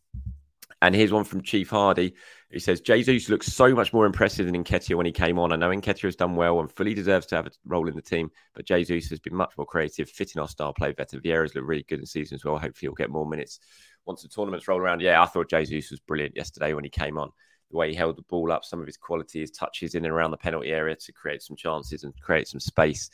And 0.82 0.94
here's 0.94 1.12
one 1.12 1.24
from 1.24 1.42
Chief 1.42 1.70
Hardy. 1.70 2.16
He 2.52 2.60
says, 2.60 2.82
Jesus 2.82 3.30
looks 3.30 3.48
so 3.48 3.74
much 3.74 3.92
more 3.92 4.06
impressive 4.06 4.46
than 4.46 4.64
Nketiah 4.64 4.96
when 4.96 5.06
he 5.06 5.12
came 5.12 5.40
on. 5.40 5.52
I 5.52 5.56
know 5.56 5.70
Nketiah 5.70 6.04
has 6.04 6.16
done 6.16 6.36
well 6.36 6.60
and 6.60 6.72
fully 6.72 6.94
deserves 6.94 7.26
to 7.28 7.36
have 7.36 7.48
a 7.48 7.52
role 7.66 7.88
in 7.88 7.96
the 7.96 8.02
team, 8.02 8.30
but 8.54 8.66
Jesus 8.66 9.10
has 9.10 9.20
been 9.20 9.36
much 9.36 9.54
more 9.58 9.66
creative, 9.66 10.10
fitting 10.10 10.42
our 10.42 10.48
style 10.48 10.74
play 10.74 10.92
better. 10.92 11.20
Vieira's 11.20 11.56
looked 11.56 11.68
really 11.68 11.84
good 11.84 12.00
in 12.00 12.06
season 12.06 12.36
as 12.36 12.46
well. 12.46 12.56
Hopefully 12.56 12.88
he'll 12.88 12.94
get 12.94 13.10
more 13.10 13.26
minutes 13.26 13.60
once 14.06 14.22
the 14.22 14.28
tournaments 14.28 14.68
roll 14.68 14.80
around. 14.80 15.02
Yeah, 15.02 15.22
I 15.22 15.26
thought 15.26 15.50
Jesus 15.50 15.92
was 15.92 16.00
brilliant 16.02 16.36
yesterday 16.36 16.74
when 16.74 16.84
he 16.84 16.90
came 16.90 17.18
on. 17.18 17.32
The 17.72 17.78
way 17.78 17.90
he 17.90 17.96
held 17.96 18.18
the 18.18 18.22
ball 18.24 18.52
up, 18.52 18.64
some 18.64 18.80
of 18.80 18.86
his 18.86 18.98
quality, 18.98 19.40
his 19.40 19.52
touches 19.52 19.96
in 19.96 20.06
and 20.06 20.14
around 20.14 20.32
the 20.32 20.38
penalty 20.38 20.70
area 20.70 20.96
to 20.96 21.12
create 21.12 21.42
some 21.42 21.56
chances 21.56 22.04
and 22.04 22.14
create 22.22 22.48
some 22.48 22.60
space. 22.60 23.10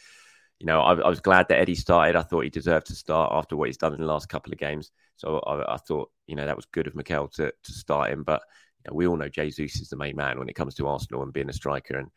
You 0.60 0.68
know, 0.68 0.82
I, 0.82 0.94
I 0.96 1.10
was 1.10 1.22
glad 1.22 1.48
that 1.48 1.60
Eddie 1.60 1.76
started. 1.76 2.16
I 2.16 2.22
thought 2.22 2.44
he 2.44 2.50
deserved 2.50 2.88
to 2.88 2.96
start 2.96 3.32
after 3.34 3.56
what 3.56 3.70
he's 3.70 3.78
done 3.78 3.94
in 3.94 4.02
the 4.02 4.06
last 4.06 4.30
couple 4.30 4.52
of 4.52 4.60
games. 4.60 4.92
So 5.22 5.40
I, 5.40 5.76
I 5.76 5.78
thought, 5.78 6.10
you 6.28 6.36
know, 6.36 6.46
that 6.46 6.56
was 6.56 6.66
good 6.66 6.88
of 6.88 6.96
Mikel 6.96 7.28
to, 7.30 7.54
to 7.64 7.72
start 7.72 8.12
him. 8.12 8.24
But 8.24 8.42
you 8.84 8.90
know, 8.92 8.96
we 8.96 9.08
all 9.08 9.18
know 9.18 9.30
Jesus 9.30 9.80
is 9.80 9.90
the 9.90 9.96
main 9.96 10.16
man 10.16 10.40
when 10.40 10.50
it 10.50 10.56
comes 10.56 10.74
to 10.76 10.88
Arsenal 10.88 11.22
and 11.22 11.32
being 11.32 11.50
a 11.50 11.54
striker. 11.54 11.98
And 11.98 12.08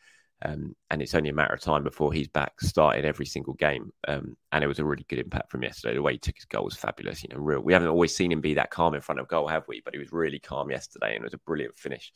um, 0.42 0.74
and 0.90 1.00
it's 1.00 1.14
only 1.14 1.30
a 1.30 1.34
matter 1.34 1.54
of 1.54 1.60
time 1.60 1.84
before 1.84 2.12
he's 2.12 2.28
back 2.28 2.60
starting 2.60 3.04
every 3.04 3.24
single 3.24 3.54
game. 3.54 3.92
Um, 4.08 4.36
and 4.52 4.64
it 4.64 4.66
was 4.66 4.78
a 4.78 4.84
really 4.84 5.06
good 5.08 5.18
impact 5.18 5.50
from 5.50 5.62
yesterday. 5.62 5.94
The 5.94 6.02
way 6.02 6.12
he 6.12 6.18
took 6.18 6.36
his 6.36 6.44
goal 6.44 6.64
was 6.64 6.74
fabulous. 6.74 7.22
You 7.22 7.30
know, 7.30 7.40
real. 7.40 7.60
We 7.60 7.72
haven't 7.72 7.88
always 7.88 8.14
seen 8.14 8.32
him 8.32 8.40
be 8.40 8.54
that 8.54 8.70
calm 8.70 8.94
in 8.94 9.00
front 9.00 9.20
of 9.20 9.28
goal, 9.28 9.48
have 9.48 9.68
we? 9.68 9.80
But 9.84 9.94
he 9.94 10.00
was 10.00 10.12
really 10.12 10.38
calm 10.38 10.70
yesterday, 10.70 11.14
and 11.14 11.22
it 11.22 11.24
was 11.24 11.34
a 11.34 11.38
brilliant 11.38 11.78
finish. 11.78 12.12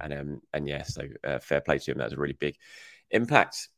And 0.00 0.12
um, 0.12 0.40
and 0.52 0.68
yeah, 0.68 0.82
so 0.82 1.02
uh, 1.22 1.38
fair 1.40 1.60
play 1.60 1.78
to 1.78 1.90
him. 1.90 1.98
That 1.98 2.04
was 2.04 2.14
a 2.14 2.20
really 2.20 2.36
big 2.38 2.56
impact. 3.10 3.68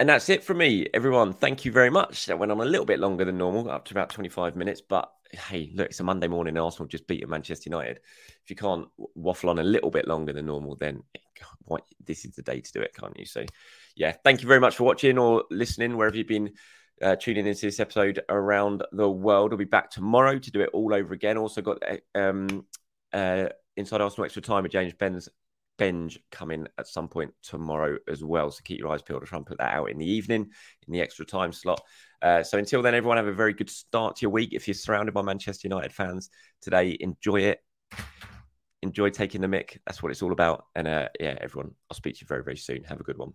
And 0.00 0.08
that's 0.08 0.28
it 0.28 0.44
from 0.44 0.58
me, 0.58 0.86
everyone. 0.94 1.32
Thank 1.32 1.64
you 1.64 1.72
very 1.72 1.90
much. 1.90 2.26
That 2.26 2.38
went 2.38 2.52
on 2.52 2.60
a 2.60 2.64
little 2.64 2.86
bit 2.86 3.00
longer 3.00 3.24
than 3.24 3.36
normal, 3.36 3.68
up 3.68 3.84
to 3.86 3.94
about 3.94 4.10
25 4.10 4.54
minutes. 4.54 4.80
But 4.80 5.10
hey, 5.32 5.70
look, 5.74 5.88
it's 5.90 6.00
a 6.00 6.04
Monday 6.04 6.28
morning. 6.28 6.56
Arsenal 6.56 6.88
just 6.88 7.06
beat 7.06 7.26
Manchester 7.28 7.70
United. 7.70 8.00
If 8.42 8.50
you 8.50 8.56
can't 8.56 8.88
waffle 9.14 9.50
on 9.50 9.58
a 9.58 9.64
little 9.64 9.90
bit 9.90 10.08
longer 10.08 10.32
than 10.32 10.46
normal, 10.46 10.76
then 10.76 11.02
what, 11.66 11.82
this 12.04 12.24
is 12.24 12.34
the 12.34 12.42
day 12.42 12.60
to 12.60 12.72
do 12.72 12.80
it, 12.80 12.94
can't 12.94 13.18
you? 13.18 13.24
So, 13.24 13.44
yeah, 13.96 14.12
thank 14.24 14.42
you 14.42 14.48
very 14.48 14.60
much 14.60 14.76
for 14.76 14.84
watching 14.84 15.18
or 15.18 15.44
listening, 15.50 15.96
wherever 15.96 16.16
you've 16.16 16.26
been 16.26 16.52
uh, 17.02 17.16
tuning 17.16 17.46
into 17.46 17.66
this 17.66 17.80
episode 17.80 18.20
around 18.28 18.82
the 18.92 19.08
world. 19.08 19.50
We'll 19.50 19.58
be 19.58 19.64
back 19.64 19.90
tomorrow 19.90 20.38
to 20.38 20.50
do 20.50 20.60
it 20.60 20.70
all 20.72 20.94
over 20.94 21.14
again. 21.14 21.36
Also, 21.36 21.62
got 21.62 21.82
um, 22.14 22.66
uh, 23.12 23.48
Inside 23.76 24.00
Arsenal 24.00 24.24
Extra 24.24 24.42
Time 24.42 24.62
with 24.64 24.72
James 24.72 24.94
Benge 24.94 25.28
Benge 25.78 26.18
coming 26.30 26.66
at 26.76 26.88
some 26.88 27.08
point 27.08 27.32
tomorrow 27.42 27.98
as 28.08 28.24
well. 28.24 28.50
So 28.50 28.60
keep 28.64 28.78
your 28.78 28.92
eyes 28.92 29.02
peeled. 29.02 29.22
I'll 29.22 29.26
try 29.26 29.38
and 29.38 29.46
put 29.46 29.58
that 29.58 29.74
out 29.74 29.90
in 29.90 29.98
the 29.98 30.10
evening 30.10 30.50
in 30.86 30.92
the 30.92 31.00
extra 31.00 31.24
time 31.24 31.52
slot. 31.52 31.80
Uh, 32.20 32.42
so 32.42 32.58
until 32.58 32.82
then, 32.82 32.94
everyone 32.94 33.16
have 33.16 33.28
a 33.28 33.32
very 33.32 33.52
good 33.52 33.70
start 33.70 34.16
to 34.16 34.22
your 34.22 34.30
week. 34.30 34.52
If 34.52 34.66
you're 34.66 34.74
surrounded 34.74 35.14
by 35.14 35.22
Manchester 35.22 35.68
United 35.68 35.92
fans 35.92 36.30
today, 36.60 36.96
enjoy 36.98 37.42
it. 37.42 37.60
Enjoy 38.82 39.10
taking 39.10 39.40
the 39.40 39.48
mick. 39.48 39.78
That's 39.86 40.02
what 40.02 40.10
it's 40.10 40.22
all 40.22 40.32
about. 40.32 40.66
And 40.74 40.88
uh, 40.88 41.08
yeah, 41.20 41.36
everyone, 41.40 41.72
I'll 41.90 41.96
speak 41.96 42.16
to 42.16 42.20
you 42.22 42.26
very, 42.26 42.42
very 42.42 42.56
soon. 42.56 42.84
Have 42.84 43.00
a 43.00 43.04
good 43.04 43.18
one. 43.18 43.34